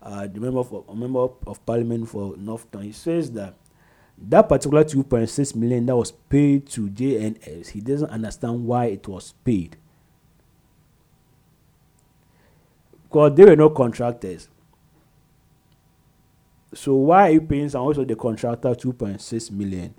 uh, 0.02 0.26
the 0.26 0.40
member 0.40 0.60
of, 0.60 0.96
member 0.96 1.28
of 1.46 1.66
parliament 1.66 2.08
for 2.08 2.34
Northtown? 2.34 2.84
He 2.84 2.92
says 2.92 3.32
that 3.32 3.54
that 4.18 4.48
particular 4.48 4.84
2.6 4.84 5.56
million 5.56 5.86
that 5.86 5.96
was 5.96 6.12
paid 6.12 6.68
to 6.68 6.88
JNS, 6.88 7.70
he 7.70 7.80
doesn't 7.80 8.10
understand 8.10 8.64
why 8.64 8.86
it 8.86 9.06
was 9.08 9.34
paid. 9.44 9.76
Because 13.04 13.34
they 13.34 13.44
were 13.44 13.56
not 13.56 13.74
contractors. 13.74 14.48
So 16.74 16.94
why 16.94 17.28
are 17.28 17.32
you 17.32 17.40
paying 17.40 17.68
someone 17.68 17.88
also 17.88 18.04
the 18.04 18.16
contractor 18.16 18.70
2.6 18.70 19.50
million? 19.50 19.94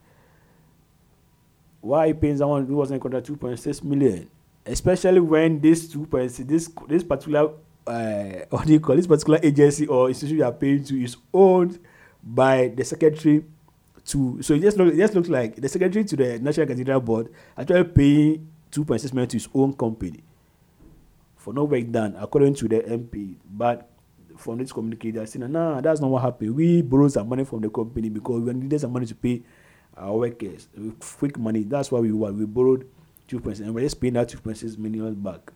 Why 1.84 2.00
are 2.00 2.08
you 2.08 2.15
paying 2.15 2.38
someone 2.38 2.65
who 2.65 2.78
wasn't 2.78 3.02
contract 3.02 3.28
2.6 3.28 3.84
million? 3.84 4.30
Especially 4.65 5.19
when 5.19 5.60
this 5.60 5.93
2.6 5.93 6.48
this 6.48 6.72
this 6.88 7.04
particular 7.04 7.52
uh, 7.86 8.46
what 8.50 8.65
do 8.65 8.72
you 8.72 8.80
call 8.80 8.96
this 8.96 9.06
particular 9.06 9.38
agency 9.43 9.86
or 9.88 10.08
institution 10.08 10.38
you 10.38 10.46
are 10.46 10.54
paying 10.54 10.82
to 10.86 10.96
is 11.04 11.17
owned 11.34 11.78
by 12.24 12.69
the 12.69 12.86
secretary 12.86 13.43
to 14.06 14.41
so 14.41 14.54
it 14.54 14.62
just 14.62 14.78
look 14.78 14.93
it 14.93 14.98
just 14.98 15.13
looks 15.13 15.28
like 15.28 15.58
the 15.58 15.67
secretary 15.67 16.06
to 16.06 16.15
the 16.15 16.39
National 16.39 16.67
Cathedral 16.67 17.02
Board 17.02 17.28
actually 17.58 17.84
paying 17.84 18.48
2.6 18.72 19.12
million 19.12 19.28
to 19.28 19.36
his 19.36 19.50
own 19.54 19.74
company 19.74 20.24
for 21.36 21.54
no 21.54 21.65
work 21.65 21.91
done 21.91 22.15
according 22.17 22.56
to 22.56 22.69
the 22.69 22.80
MP. 22.80 23.36
But 23.43 23.89
from 24.38 24.60
this 24.60 24.72
communique, 24.72 25.12
they're 25.12 25.26
saying, 25.26 25.52
nah, 25.52 25.82
that's 25.82 26.00
not 26.00 26.10
what 26.10 26.22
happened. 26.22 26.56
We 26.56 26.82
borrowed 26.82 27.12
some 27.12 27.28
money 27.28 27.43
from 27.43 27.60
the 27.60 27.69
company 27.69 28.08
because 28.08 28.41
we 28.41 28.54
needed 28.54 28.80
some 28.80 28.93
money 28.93 29.06
to 29.06 29.15
pay 29.15 29.43
our 29.97 30.17
workers. 30.17 30.67
Quick 31.17 31.38
money. 31.38 31.63
That's 31.63 31.91
why 31.91 31.99
we 31.99 32.12
what 32.12 32.34
we 32.34 32.45
borrowed 32.45 32.88
two 33.27 33.39
points 33.39 33.60
point 33.60 33.67
and 33.67 33.75
we're 33.75 33.82
just 33.82 33.99
paying 33.99 34.13
that 34.13 34.29
two 34.29 34.39
point 34.39 34.58
six 34.58 34.77
million 34.77 35.13
back. 35.15 35.51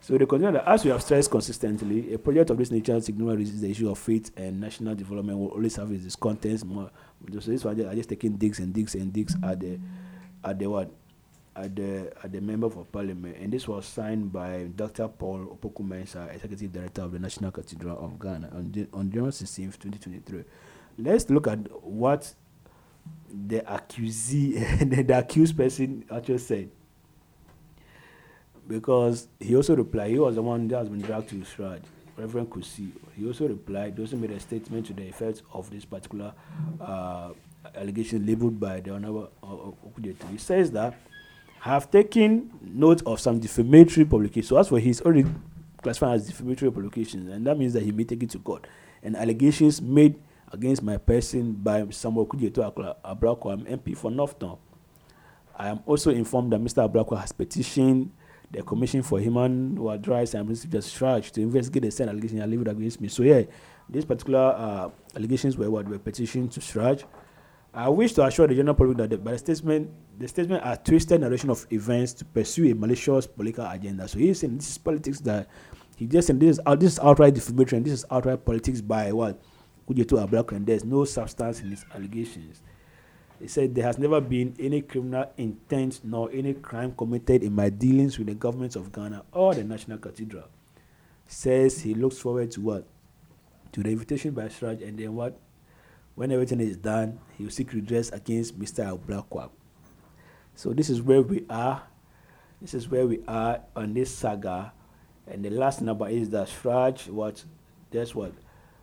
So 0.00 0.16
they 0.16 0.26
continue 0.26 0.52
that 0.52 0.68
as 0.68 0.84
we 0.84 0.90
have 0.90 1.02
stressed 1.02 1.30
consistently, 1.30 2.14
a 2.14 2.18
project 2.18 2.50
of 2.50 2.58
this 2.58 2.70
nature 2.70 3.00
significantly 3.00 3.38
raises 3.38 3.60
the 3.60 3.70
issue 3.70 3.90
of 3.90 3.98
faith 3.98 4.30
and 4.36 4.60
national 4.60 4.94
development 4.94 5.38
will 5.38 5.48
always 5.48 5.74
have 5.76 5.90
its 5.90 6.14
contents 6.14 6.64
more. 6.64 6.90
So 7.32 7.50
this 7.50 7.64
one 7.64 7.80
are 7.80 7.94
just 7.94 8.08
taking 8.08 8.36
digs 8.36 8.60
and 8.60 8.72
digs 8.72 8.94
and 8.94 9.12
digs 9.12 9.34
at 9.42 9.58
the 9.58 9.80
at 10.44 10.58
the 10.58 10.66
what 10.70 10.90
at 11.56 11.74
the 11.74 12.12
at 12.22 12.32
the 12.32 12.40
member 12.40 12.66
of 12.66 12.92
parliament, 12.92 13.36
and 13.40 13.52
this 13.52 13.66
was 13.66 13.86
signed 13.86 14.32
by 14.32 14.68
Dr. 14.76 15.08
Paul 15.08 15.58
Opoku-Mensah, 15.58 16.34
executive 16.34 16.72
director 16.72 17.02
of 17.02 17.12
the 17.12 17.18
National 17.18 17.50
Cathedral 17.50 17.98
of 17.98 18.18
Ghana, 18.18 18.50
on 18.52 18.70
the, 18.72 18.86
on 18.92 19.10
January 19.10 19.32
16, 19.32 19.72
2023. 19.72 20.44
Let's 20.98 21.28
look 21.30 21.48
at 21.48 21.58
what 21.82 22.32
the 23.30 23.60
accusee, 23.60 25.06
the, 25.06 25.18
accused 25.18 25.56
person 25.56 26.04
actually 26.10 26.38
said, 26.38 26.70
because 28.66 29.28
he 29.38 29.54
also 29.54 29.76
replied. 29.76 30.10
He 30.10 30.18
was 30.18 30.34
the 30.34 30.42
one 30.42 30.68
that 30.68 30.78
has 30.78 30.88
been 30.88 31.00
dragged 31.00 31.28
to 31.30 31.36
his 31.36 31.48
CHRAJ, 31.48 31.82
Reverend 32.16 32.50
Kusi. 32.50 32.90
He 33.16 33.26
also 33.26 33.48
replied. 33.48 33.94
He 33.94 34.00
also 34.00 34.16
made 34.16 34.30
a 34.30 34.40
statement 34.40 34.86
to 34.86 34.92
the 34.92 35.08
effect 35.08 35.42
of 35.52 35.70
this 35.70 35.84
particular 35.84 36.32
uh, 36.80 37.30
allegation 37.74 38.26
labeled 38.26 38.58
by 38.58 38.80
the 38.80 38.92
Honorable 38.92 39.30
uh, 39.42 40.10
He 40.30 40.38
says 40.38 40.70
that 40.72 40.94
have 41.60 41.90
taken 41.90 42.50
note 42.62 43.02
of 43.06 43.20
some 43.20 43.40
defamatory 43.40 44.06
publications. 44.06 44.48
So 44.48 44.56
as 44.58 44.68
for 44.68 44.78
his 44.78 45.00
already 45.00 45.26
classified 45.82 46.16
as 46.16 46.26
defamatory 46.26 46.70
publications, 46.70 47.28
and 47.30 47.46
that 47.46 47.58
means 47.58 47.72
that 47.72 47.82
he 47.82 47.92
may 47.92 48.04
take 48.04 48.22
it 48.22 48.30
to 48.30 48.38
court. 48.38 48.66
And 49.02 49.16
allegations 49.16 49.80
made 49.80 50.16
against 50.52 50.82
my 50.82 50.96
person 50.96 51.52
by 51.52 51.86
Samuel 51.90 52.26
Okudzeto 52.26 52.96
Ablakwa, 53.04 53.56
MP 53.68 53.96
for 53.96 54.10
North 54.10 54.38
Tongu. 54.38 54.58
I 55.58 55.68
am 55.68 55.80
also 55.86 56.10
informed 56.10 56.52
that 56.52 56.60
Mr. 56.60 56.88
Ablakwa 56.88 57.20
has 57.20 57.32
petitioned 57.32 58.12
the 58.50 58.62
Commission 58.62 59.02
for 59.02 59.18
Human 59.18 59.74
Rights 59.76 60.34
and 60.34 60.48
Justice 60.48 60.98
CHRAJ 60.98 61.30
to 61.32 61.40
investigate 61.40 61.82
the 61.82 61.90
same 61.90 62.08
allegations 62.08 62.40
leveled 62.40 62.68
against 62.68 63.00
me. 63.00 63.08
So 63.08 63.22
yeah, 63.22 63.42
these 63.88 64.04
particular 64.04 64.54
uh, 64.56 64.90
allegations 65.16 65.56
were 65.56 65.70
what 65.70 65.88
were 65.88 65.98
petitioned 65.98 66.52
to 66.52 66.60
CHRAJ. 66.60 67.04
I 67.74 67.88
wish 67.88 68.12
to 68.14 68.24
assure 68.24 68.46
the 68.46 68.54
general 68.54 68.74
public 68.74 68.96
that 68.98 69.10
the, 69.10 69.18
by 69.18 69.32
the 69.32 69.38
statement, 69.38 69.90
the 70.18 70.28
statement 70.28 70.64
are 70.64 70.76
twisted 70.76 71.20
narration 71.20 71.50
of 71.50 71.66
events 71.70 72.14
to 72.14 72.24
pursue 72.24 72.70
a 72.70 72.74
malicious 72.74 73.26
political 73.26 73.66
agenda. 73.66 74.08
So 74.08 74.18
he's 74.18 74.40
saying 74.40 74.56
this 74.56 74.70
is 74.70 74.78
politics 74.78 75.20
that 75.20 75.48
he 75.96 76.06
just 76.06 76.26
said 76.28 76.40
this 76.40 76.58
is 76.58 76.64
this 76.78 76.92
is 76.94 76.98
outright 77.00 77.34
defamation. 77.34 77.82
This 77.82 77.92
is 77.92 78.04
outright 78.10 78.44
politics 78.44 78.80
by 78.80 79.12
what 79.12 79.42
Okudzeto 79.86 80.26
Ablakwa 80.26 80.56
and 80.56 80.66
there's 80.66 80.84
no 80.84 81.04
substance 81.04 81.60
in 81.60 81.70
his 81.70 81.84
allegations. 81.94 82.62
He 83.38 83.48
said 83.48 83.74
there 83.74 83.84
has 83.84 83.98
never 83.98 84.20
been 84.20 84.54
any 84.58 84.82
criminal 84.82 85.30
intent 85.36 86.00
nor 86.02 86.30
any 86.32 86.54
crime 86.54 86.92
committed 86.92 87.42
in 87.42 87.54
my 87.54 87.68
dealings 87.68 88.18
with 88.18 88.28
the 88.28 88.34
government 88.34 88.76
of 88.76 88.92
Ghana 88.92 89.24
or 89.32 89.54
the 89.54 89.64
National 89.64 89.98
Cathedral. 89.98 90.48
Says 91.26 91.82
he 91.82 91.94
looks 91.94 92.18
forward 92.18 92.50
to 92.52 92.60
what? 92.60 92.86
To 93.72 93.82
the 93.82 93.90
invitation 93.90 94.30
by 94.32 94.44
CHRAJ 94.44 94.88
and 94.88 94.98
then 94.98 95.14
what? 95.14 95.38
When 96.14 96.32
everything 96.32 96.60
is 96.60 96.78
done, 96.78 97.18
he 97.36 97.44
will 97.44 97.50
seek 97.50 97.72
redress 97.74 98.10
against 98.10 98.58
Mr. 98.58 98.98
Ablakwa. 98.98 99.50
So 100.54 100.72
this 100.72 100.88
is 100.88 101.02
where 101.02 101.20
we 101.20 101.44
are. 101.50 101.82
This 102.62 102.72
is 102.72 102.88
where 102.88 103.06
we 103.06 103.20
are 103.28 103.60
on 103.74 103.92
this 103.92 104.14
saga. 104.14 104.72
And 105.26 105.44
the 105.44 105.50
last 105.50 105.82
number 105.82 106.08
is 106.08 106.30
that 106.30 106.48
CHRAJ 106.48 107.10
what 107.10 107.44
that's 107.90 108.14
what 108.14 108.32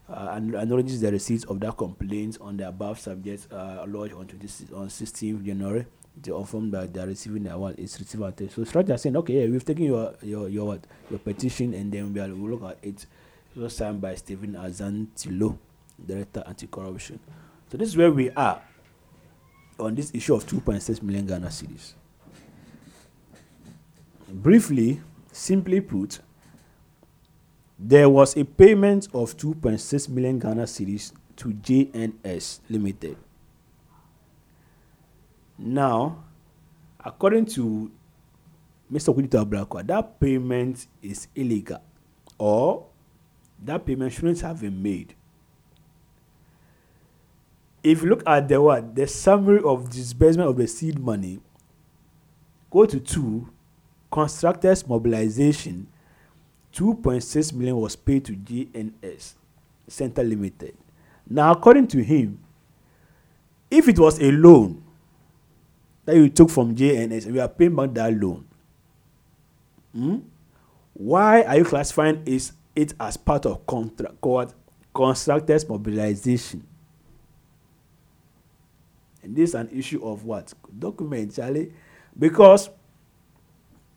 uh, 0.09 0.29
acknowledges 0.31 1.01
the 1.01 1.11
receipt 1.11 1.45
of 1.45 1.59
that 1.61 1.77
complaint 1.77 2.37
on 2.41 2.57
the 2.57 2.67
above 2.67 2.99
subject 2.99 3.47
uh, 3.51 3.85
lodged 3.87 4.13
on 4.13 4.27
26, 4.27 4.71
on 4.73 4.87
16th 4.87 5.43
January. 5.43 5.85
They 6.21 6.31
inform 6.31 6.69
that 6.71 6.93
they 6.93 6.99
are 7.01 7.07
receiving 7.07 7.43
the 7.43 7.53
award. 7.53 7.75
It's 7.79 7.99
received 7.99 8.23
at 8.23 8.37
So 8.51 8.61
Sraj 8.63 8.89
are 8.93 8.97
saying, 8.97 9.17
okay, 9.17 9.41
yeah, 9.41 9.49
we've 9.49 9.65
taken 9.65 9.85
your 9.85 10.13
your 10.21 10.47
your 10.47 10.79
your 11.09 11.19
petition 11.19 11.73
and 11.73 11.91
then 11.91 12.13
we 12.13 12.21
will 12.21 12.49
look 12.51 12.63
at 12.69 12.77
it 12.83 13.07
It 13.55 13.59
was 13.59 13.75
signed 13.75 14.01
by 14.01 14.15
Stephen 14.15 14.53
Azantilo, 14.53 15.57
Director 16.03 16.43
Anti-Corruption. 16.47 17.19
So 17.71 17.77
this 17.77 17.89
is 17.89 17.97
where 17.97 18.11
we 18.11 18.31
are 18.31 18.61
on 19.79 19.93
this 19.93 20.11
issue 20.13 20.33
of 20.33 20.45
2.6 20.47 21.03
million 21.03 21.27
Ghana 21.27 21.47
cedis. 21.47 21.93
Briefly, 24.27 25.01
simply 25.31 25.81
put, 25.81 26.19
there 27.85 28.09
was 28.09 28.37
a 28.37 28.45
payment 28.45 29.09
of 29.13 29.35
2.6 29.35 30.07
million 30.07 30.39
Ghana 30.39 30.63
cedis 30.63 31.11
to 31.35 31.49
JNS 31.49 32.61
Limited. 32.69 33.17
Now, 35.57 36.23
according 37.03 37.45
to 37.47 37.91
Mr. 38.91 39.13
Kudito 39.13 39.43
Abrakwa, 39.43 39.85
that 39.85 40.17
payment 40.17 40.87
is 41.01 41.27
illegal 41.35 41.81
or 42.37 42.85
that 43.61 43.85
payment 43.85 44.13
shouldn't 44.13 44.39
have 44.39 44.61
been 44.61 44.81
made. 44.81 45.13
If 47.83 48.01
you 48.01 48.09
look 48.09 48.23
at 48.25 48.47
the 48.47 48.61
what 48.61 48.95
the 48.95 49.07
summary 49.07 49.61
of 49.61 49.89
disbursement 49.89 50.49
of 50.49 50.55
the 50.55 50.67
seed 50.67 50.99
money, 50.99 51.41
go 52.71 52.85
to 52.85 52.97
two, 53.01 53.49
constructors 54.09 54.87
mobilization, 54.87 55.87
2.6 56.73 57.53
million 57.53 57.77
was 57.77 57.95
paid 57.95 58.25
to 58.25 58.33
JNS 58.33 59.33
Center 59.87 60.23
Limited. 60.23 60.75
Now, 61.29 61.51
according 61.51 61.87
to 61.87 62.03
him, 62.03 62.39
if 63.69 63.87
it 63.87 63.99
was 63.99 64.19
a 64.19 64.31
loan 64.31 64.83
that 66.05 66.15
you 66.15 66.29
took 66.29 66.49
from 66.49 66.75
JNS 66.75 67.25
and 67.25 67.35
you 67.35 67.41
are 67.41 67.47
paying 67.47 67.75
back 67.75 67.93
that 67.93 68.13
loan, 68.13 68.45
hmm, 69.93 70.17
why 70.93 71.43
are 71.43 71.57
you 71.57 71.65
classifying 71.65 72.23
is 72.25 72.51
it 72.75 72.93
as 72.99 73.17
part 73.17 73.45
of 73.45 73.65
contract 73.65 74.19
called 74.19 74.53
constructors 74.93 75.67
mobilization? 75.67 76.65
And 79.21 79.35
this 79.35 79.51
is 79.51 79.55
an 79.55 79.69
issue 79.71 80.03
of 80.03 80.25
what? 80.25 80.53
Document, 80.77 81.33
Charlie. 81.33 81.71
Because 82.17 82.69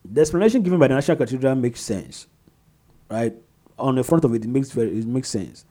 the 0.05 0.21
explanation 0.21 0.61
given 0.63 0.79
by 0.79 0.87
the 0.87 0.95
National 0.95 1.17
Cathedral 1.17 1.55
makes 1.55 1.81
sense. 1.81 2.27
Right? 3.09 3.35
On 3.79 3.95
the 3.95 4.03
front 4.03 4.25
of 4.25 4.33
it, 4.33 4.43
it 4.43 4.47
makes 4.47 4.71
very 4.71 4.99
it 4.99 5.05
makes 5.05 5.29
sense. 5.29 5.65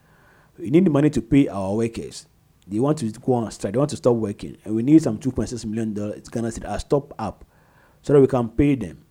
We 0.59 0.71
need 0.71 0.85
the 0.87 0.91
money 0.91 1.11
to 1.11 1.21
pay 1.21 1.49
our 1.49 1.75
workers. 1.75 2.27
They 2.67 2.79
want 2.79 2.99
to 2.99 3.11
go 3.11 3.35
on 3.35 3.51
strike, 3.51 3.75
they 3.75 3.79
want 3.79 3.91
to 3.91 3.97
stop 3.97 4.17
working. 4.17 4.57
And 4.65 4.75
we 4.75 4.83
need 4.83 5.03
some 5.03 5.19
two 5.19 5.33
point 5.33 5.49
six 5.49 5.65
million 5.65 5.95
dollars. 5.95 6.17
It's 6.17 6.29
gonna 6.29 6.51
say 6.51 6.63
a 6.65 6.71
uh, 6.71 6.79
stop 6.79 7.15
up 7.19 7.45
so 8.03 8.13
that 8.13 8.21
we 8.21 8.27
can 8.27 8.49
pay 8.49 8.75
them. 8.75 9.05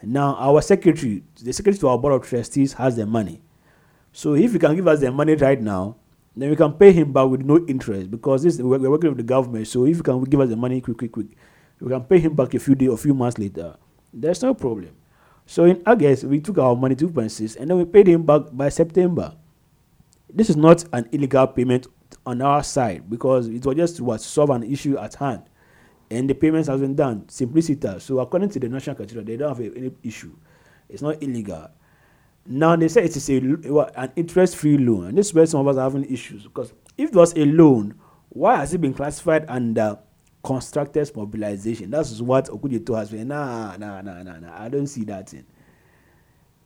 And 0.00 0.12
now 0.12 0.34
our 0.36 0.62
secretary, 0.62 1.22
the 1.42 1.52
secretary 1.52 1.78
to 1.78 1.88
our 1.88 1.98
board 1.98 2.14
of 2.14 2.28
trustees 2.28 2.72
has 2.74 2.96
the 2.96 3.06
money. 3.06 3.42
So 4.12 4.34
if 4.34 4.52
you 4.52 4.58
can 4.58 4.74
give 4.74 4.88
us 4.88 5.00
the 5.00 5.10
money 5.12 5.34
right 5.34 5.60
now, 5.60 5.96
then 6.36 6.50
we 6.50 6.56
can 6.56 6.72
pay 6.72 6.92
him 6.92 7.12
back 7.12 7.28
with 7.28 7.42
no 7.42 7.64
interest 7.66 8.10
because 8.10 8.42
this 8.42 8.58
we're, 8.58 8.78
we're 8.78 8.90
working 8.90 9.10
with 9.10 9.18
the 9.18 9.24
government. 9.24 9.68
So 9.68 9.84
if 9.84 9.96
you 9.96 10.02
can 10.02 10.22
give 10.24 10.40
us 10.40 10.48
the 10.48 10.56
money 10.56 10.80
quick, 10.80 10.98
quick, 10.98 11.12
quick, 11.12 11.36
we 11.80 11.90
can 11.90 12.02
pay 12.04 12.18
him 12.18 12.34
back 12.34 12.54
a 12.54 12.58
few 12.58 12.74
days, 12.74 12.88
a 12.88 12.96
few 12.96 13.14
months 13.14 13.38
later. 13.38 13.76
There's 14.12 14.42
no 14.42 14.54
problem. 14.54 14.90
So 15.50 15.64
in 15.64 15.82
August, 15.84 16.22
we 16.22 16.38
took 16.38 16.58
our 16.58 16.76
money 16.76 16.94
2.6 16.94 17.56
and 17.56 17.68
then 17.68 17.76
we 17.76 17.84
paid 17.84 18.06
him 18.06 18.22
back 18.22 18.42
by 18.52 18.68
September. 18.68 19.34
This 20.32 20.48
is 20.48 20.56
not 20.56 20.84
an 20.92 21.08
illegal 21.10 21.48
payment 21.48 21.88
on 22.24 22.40
our 22.40 22.62
side 22.62 23.10
because 23.10 23.48
it 23.48 23.66
was 23.66 23.74
just 23.74 23.96
to 23.96 24.18
solve 24.20 24.50
an 24.50 24.62
issue 24.62 24.96
at 24.96 25.16
hand. 25.16 25.42
And 26.08 26.30
the 26.30 26.34
payments 26.34 26.68
has 26.68 26.80
been 26.80 26.94
done. 26.94 27.28
Simplicity. 27.28 27.98
So 27.98 28.20
according 28.20 28.50
to 28.50 28.60
the 28.60 28.68
National 28.68 28.94
Cathedral, 28.94 29.24
they 29.24 29.36
don't 29.36 29.48
have 29.48 29.76
any 29.76 29.90
issue. 30.04 30.36
It's 30.88 31.02
not 31.02 31.20
illegal. 31.20 31.68
Now 32.46 32.76
they 32.76 32.86
say 32.86 33.06
it 33.06 33.16
is 33.16 33.28
a 33.28 33.38
an 33.96 34.12
interest-free 34.14 34.78
loan, 34.78 35.08
and 35.08 35.18
this 35.18 35.26
is 35.30 35.34
where 35.34 35.46
some 35.46 35.62
of 35.62 35.66
us 35.66 35.76
are 35.78 35.90
having 35.90 36.04
issues 36.04 36.44
because 36.44 36.72
if 36.96 37.10
it 37.10 37.16
was 37.16 37.36
a 37.36 37.44
loan, 37.44 37.98
why 38.28 38.54
has 38.54 38.72
it 38.72 38.80
been 38.80 38.94
classified 38.94 39.46
under 39.48 39.98
constructors 40.42 41.14
mobilization? 41.14 41.90
That's 41.90 42.20
what 42.20 42.46
Okudzeto 42.46 42.96
has 42.98 43.10
been. 43.10 43.28
Nah, 43.28 43.76
nah, 43.76 44.00
nah, 44.00 44.22
nah, 44.22 44.38
nah. 44.38 44.62
I 44.62 44.68
don't 44.68 44.86
see 44.86 45.04
that 45.04 45.32
in. 45.34 45.44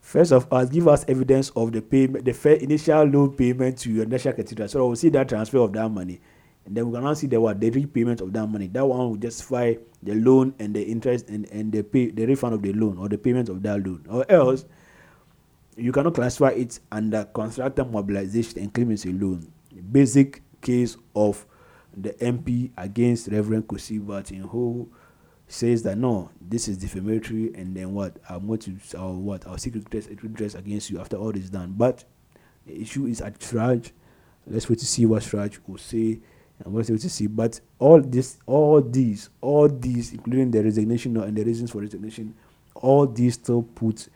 First 0.00 0.32
of 0.32 0.46
all, 0.50 0.66
give 0.66 0.86
us 0.86 1.04
evidence 1.08 1.50
of 1.50 1.72
the 1.72 1.80
payment, 1.80 2.24
the 2.24 2.62
initial 2.62 3.04
loan 3.04 3.32
payment 3.32 3.78
to 3.78 3.90
your 3.90 4.04
national 4.04 4.34
cathedral, 4.34 4.68
so 4.68 4.86
we'll 4.86 4.96
see 4.96 5.08
that 5.08 5.28
transfer 5.28 5.58
of 5.58 5.72
that 5.72 5.88
money, 5.88 6.20
and 6.66 6.76
then 6.76 6.86
we 6.86 6.92
can 6.92 7.04
now 7.04 7.14
see 7.14 7.26
the 7.26 7.40
what 7.40 7.58
the 7.58 7.70
repayment 7.70 8.20
of 8.20 8.30
that 8.34 8.46
money. 8.46 8.66
That 8.66 8.84
one 8.84 8.98
will 8.98 9.16
justify 9.16 9.74
the 10.02 10.14
loan 10.14 10.54
and 10.58 10.74
the 10.74 10.82
interest 10.82 11.30
and 11.30 11.50
and 11.50 11.72
the 11.72 11.82
pay 11.82 12.10
the 12.10 12.26
refund 12.26 12.54
of 12.54 12.60
the 12.60 12.74
loan 12.74 12.98
or 12.98 13.08
the 13.08 13.16
payment 13.16 13.48
of 13.48 13.62
that 13.62 13.84
loan, 13.86 14.04
or 14.10 14.30
else 14.30 14.66
you 15.76 15.90
cannot 15.90 16.14
classify 16.14 16.50
it 16.50 16.78
under 16.92 17.24
constructor 17.24 17.84
mobilization 17.84 18.60
and 18.60 18.74
claim 18.74 18.90
it's 18.90 19.06
a 19.06 19.10
loan. 19.10 19.50
basic 19.90 20.42
case 20.60 20.96
of 21.14 21.46
the 21.96 22.10
MP 22.14 22.70
against 22.76 23.28
Reverend 23.28 23.68
Kusi 23.68 24.04
Martin, 24.04 24.42
who 24.42 24.90
says 25.46 25.82
that 25.82 25.98
no, 25.98 26.30
this 26.40 26.68
is 26.68 26.78
defamatory, 26.78 27.52
and 27.54 27.76
then 27.76 27.92
what? 27.92 28.18
I'm 28.28 28.46
going 28.46 28.58
to 28.60 28.76
or 28.98 29.14
what? 29.14 29.46
I'll 29.46 29.58
seek 29.58 29.74
redress 29.74 30.54
against 30.54 30.90
you 30.90 31.00
after 31.00 31.16
all 31.16 31.30
is 31.30 31.50
done. 31.50 31.74
But 31.76 32.04
the 32.66 32.80
issue 32.80 33.06
is 33.06 33.20
at 33.20 33.38
CHRAJ. 33.38 33.92
Let's 34.46 34.68
wait 34.68 34.78
to 34.80 34.86
see 34.86 35.06
what 35.06 35.22
CHRAJ 35.22 35.60
will 35.66 35.78
say, 35.78 36.20
and 36.64 36.74
let's 36.74 36.90
wait 36.90 37.00
to 37.00 37.10
see. 37.10 37.26
But 37.26 37.60
all 37.78 38.00
this, 38.00 38.38
all 38.46 38.80
these, 38.80 39.30
all 39.40 39.68
these, 39.68 40.12
including 40.12 40.50
the 40.50 40.62
resignation 40.62 41.16
and 41.16 41.36
the 41.36 41.44
reasons 41.44 41.70
for 41.70 41.80
resignation, 41.80 42.34
all 42.74 43.06
these 43.06 43.34
still 43.34 43.62
put 43.62 44.08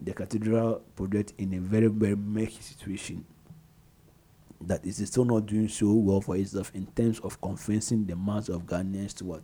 the 0.00 0.12
cathedral 0.12 0.82
project 0.94 1.32
in 1.38 1.54
a 1.54 1.58
very, 1.58 1.88
very 1.88 2.16
murky 2.16 2.60
situation 2.60 3.24
that 4.66 4.84
is 4.84 4.96
still 5.06 5.24
not 5.24 5.46
doing 5.46 5.68
so 5.68 5.92
well 5.92 6.20
for 6.20 6.36
itself 6.36 6.72
in 6.74 6.86
terms 6.86 7.20
of 7.20 7.40
convincing 7.40 8.06
the 8.06 8.16
mass 8.16 8.48
of 8.48 8.66
Ghanaians 8.66 9.14
to 9.14 9.24
what 9.24 9.42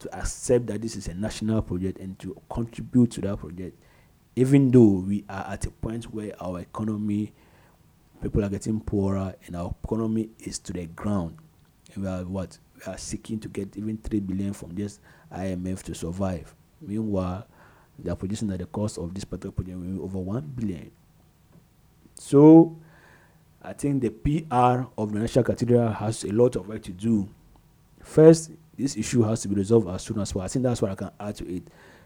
to 0.00 0.18
accept 0.18 0.66
that 0.66 0.82
this 0.82 0.96
is 0.96 1.08
a 1.08 1.14
national 1.14 1.62
project 1.62 1.98
and 1.98 2.18
to 2.18 2.34
contribute 2.50 3.10
to 3.12 3.20
that 3.20 3.36
project, 3.38 3.76
even 4.34 4.70
though 4.70 5.04
we 5.06 5.24
are 5.28 5.46
at 5.48 5.66
a 5.66 5.70
point 5.70 6.04
where 6.04 6.32
our 6.42 6.60
economy, 6.60 7.32
people 8.22 8.44
are 8.44 8.48
getting 8.48 8.80
poorer 8.80 9.34
and 9.46 9.54
our 9.54 9.74
economy 9.84 10.30
is 10.40 10.58
to 10.58 10.72
the 10.72 10.86
ground. 10.86 11.36
And 11.94 12.04
we 12.04 12.08
are 12.10 12.24
what 12.24 12.58
we 12.74 12.92
are 12.92 12.98
seeking 12.98 13.38
to 13.40 13.48
get 13.48 13.76
even 13.76 13.98
three 13.98 14.20
billion 14.20 14.52
from 14.54 14.74
this 14.74 15.00
IMF 15.32 15.82
to 15.84 15.94
survive. 15.94 16.54
Meanwhile, 16.80 17.46
they 17.98 18.10
are 18.10 18.16
producing 18.16 18.48
that 18.48 18.58
the 18.58 18.66
cost 18.66 18.96
of 18.96 19.12
this 19.12 19.24
particular 19.24 19.52
project 19.52 19.76
will 19.78 19.84
be 19.84 20.00
over 20.00 20.18
1 20.18 20.52
billion. 20.56 20.90
So, 22.14 22.78
I 23.62 23.74
think 23.74 24.02
the 24.02 24.10
PR 24.10 24.88
of 24.96 25.12
the 25.12 25.18
National 25.18 25.44
Cathedral 25.44 25.90
has 25.92 26.24
a 26.24 26.32
lot 26.32 26.56
of 26.56 26.66
work 26.68 26.82
to 26.84 26.92
do. 26.92 27.28
First, 28.02 28.52
this 28.76 28.96
issue 28.96 29.22
has 29.22 29.42
to 29.42 29.48
be 29.48 29.54
resolved 29.56 29.88
as 29.88 30.02
soon 30.02 30.18
as 30.18 30.32
possible. 30.32 30.40
I 30.42 30.48
think 30.48 30.62
that's 30.62 30.80
what 30.80 30.90
I 30.90 30.94
can 30.94 31.10
add 31.20 31.36
to 31.36 31.56
it. 31.56 31.64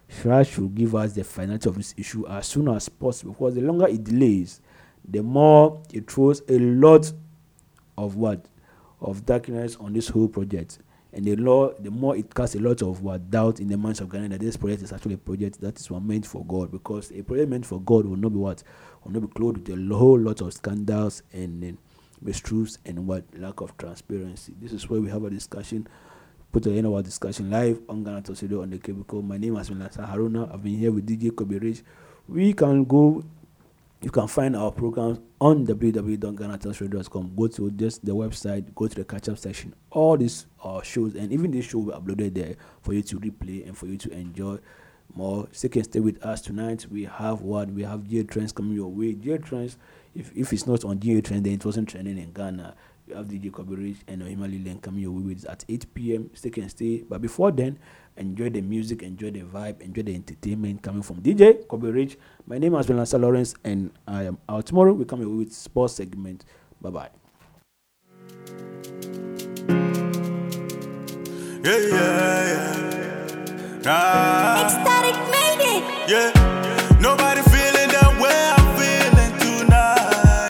Shraj 0.09 0.49
should 0.49 0.75
give 0.75 0.95
us 0.95 1.13
the 1.13 1.23
finality 1.25 1.69
of 1.69 1.77
this 1.77 1.95
issue 1.97 2.27
as 2.27 2.47
soon 2.47 2.69
as 2.69 2.89
possible 2.89 3.33
because 3.33 3.55
the 3.55 3.61
longer 3.61 3.87
it 3.87 4.03
delays, 4.03 4.61
the 5.09 5.23
more 5.23 5.81
it 5.93 6.11
throws 6.11 6.43
a 6.49 6.59
lot 6.59 7.13
of 7.97 8.17
what 8.17 8.47
of 9.01 9.25
darkness 9.25 9.77
on 9.77 9.93
this 9.93 10.09
whole 10.09 10.29
project 10.29 10.79
and 11.15 11.25
the 11.25 11.37
law 11.37 11.73
the 11.79 11.91
more 11.91 12.17
it 12.17 12.35
casts 12.35 12.57
a 12.57 12.59
lot 12.61 12.83
of 12.83 13.03
what 13.03 13.31
doubt 13.31 13.61
in 13.61 13.69
the 13.69 13.77
minds 13.77 14.01
of 14.01 14.11
Ghana 14.11 14.29
that 14.31 14.41
this 14.41 14.57
project 14.57 14.83
is 14.83 14.93
actually 14.93 15.15
a 15.15 15.19
project 15.19 15.61
that 15.61 15.79
is 15.79 15.91
meant 15.91 16.27
for 16.27 16.45
God 16.45 16.73
because 16.73 17.13
a 17.13 17.23
project 17.23 17.49
meant 17.51 17.67
for 17.67 17.81
God 17.81 18.05
will 18.05 18.17
not 18.17 18.31
be 18.31 18.39
what 18.39 18.63
will 19.05 19.13
not 19.13 19.23
be 19.23 19.29
clothed 19.29 19.69
with 19.69 19.79
a 19.79 19.95
whole 19.95 20.19
lot 20.19 20.41
of 20.41 20.53
scandals 20.53 21.23
and 21.33 21.63
then 21.63 21.79
mistruths 22.25 22.79
and 22.85 23.07
what 23.07 23.25
lack 23.37 23.61
of 23.61 23.77
transparency. 23.77 24.55
This 24.61 24.73
is 24.73 24.89
where 24.89 25.01
we 25.01 25.09
have 25.11 25.25
a 25.25 25.31
discussion. 25.31 25.87
Put 26.51 26.65
the 26.65 26.73
end 26.73 26.87
of 26.87 26.95
our 26.95 27.03
discussion 27.03 27.51
live 27.51 27.81
on 27.89 28.05
Ghana 28.05 28.23
Talks 28.23 28.43
Radio 28.43 28.63
on 28.63 28.71
the 28.71 28.79
cable. 28.79 29.23
My 29.23 29.37
name 29.37 29.57
has 29.57 29.69
been 29.69 29.79
Lansa 29.79 30.09
Haruna. 30.09 30.53
I've 30.53 30.63
been 30.63 30.79
here 30.79 30.93
with 30.93 31.07
DJ 31.07 31.35
Kobe 31.35 31.59
Rich. 31.59 31.83
We 32.29 32.53
can 32.55 32.85
go 32.85 33.23
you 34.01 34.11
can 34.11 34.29
find 34.29 34.55
our 34.55 34.71
programs 34.71 35.19
on 35.41 35.67
www.ghanatalksradio.com. 35.67 37.35
Go 37.37 37.47
to 37.49 37.71
just 37.71 38.05
the 38.05 38.13
website, 38.15 38.75
go 38.75 38.87
to 38.87 38.95
the 38.95 39.05
catch 39.05 39.29
up 39.29 39.39
section. 39.39 39.75
All 39.91 40.17
these 40.17 40.47
uh, 40.63 40.83
shows 40.83 41.15
and 41.15 41.33
even 41.33 41.51
this 41.51 41.67
show 41.67 41.79
will 41.79 41.99
be 41.99 42.13
uploaded 42.13 42.35
there 42.35 42.57
for 42.83 42.93
you 42.93 43.03
to 43.03 43.19
replay 43.19 43.67
and 43.67 43.77
for 43.77 43.87
you 43.87 43.97
to 43.97 44.11
enjoy 44.13 44.59
more. 45.15 45.49
So 45.53 45.67
you 45.67 45.71
can 45.71 45.85
stay 45.85 46.01
with 46.01 46.23
us 46.25 46.41
tonight. 46.41 46.87
We 46.91 47.05
have 47.05 47.43
what 47.43 47.71
we 47.71 47.83
have 47.83 48.07
J 48.09 48.25
Trends 48.25 48.53
coming 48.53 48.75
your 48.75 48.91
way. 48.91 49.15
J 49.15 49.39
Trends, 49.39 49.79
if, 50.15 50.31
if 50.37 50.53
it's 50.53 50.67
not 50.67 50.85
on 50.85 51.01
J 51.01 51.21
Trends, 51.21 51.43
then 51.45 51.55
it 51.55 51.65
wasn't 51.65 51.89
trending 51.89 52.19
in 52.19 52.33
Ghana. 52.33 52.75
We 53.07 53.15
have 53.15 53.27
DJ 53.27 53.53
coverage 53.53 53.99
and 54.09 54.23
Ohima 54.23 54.81
coming 54.81 55.03
your 55.03 55.13
way 55.13 55.23
with 55.23 55.45
at 55.47 55.65
8 55.69 55.95
p.m. 55.95 56.31
Stay 56.35 56.51
can 56.51 56.69
stay. 56.69 57.05
But 57.09 57.21
before 57.21 57.53
then, 57.53 57.79
enjoy 58.17 58.51
the 58.51 58.61
music, 58.61 59.03
enjoy 59.03 59.31
the 59.31 59.43
vibe, 59.43 59.81
enjoy 59.81 60.03
the 60.03 60.15
entertainment 60.15 60.83
coming 60.83 61.03
from 61.03 61.21
DJ 61.21 61.67
Kobe 61.69 61.91
Rich. 61.91 62.17
My 62.47 62.59
name 62.59 62.75
has 62.75 62.87
been 62.87 62.97
Lancer 62.97 63.19
Lawrence, 63.19 63.55
and 63.65 63.91
I 64.07 64.25
am 64.25 64.39
out 64.49 64.67
tomorrow. 64.67 64.93
We 64.93 65.05
come 65.05 65.21
here 65.21 65.29
with 65.29 65.53
sports 65.53 65.95
segment. 65.95 66.45
Bye 66.81 66.91
bye. 66.91 67.11
Yeah, 71.65 71.79
yeah, 71.79 72.49
yeah. 72.51 73.15
Nah. 73.85 74.65
Ecstatic 74.65 75.17
made 75.31 75.61
it. 75.65 76.11
Yeah. 76.11 76.54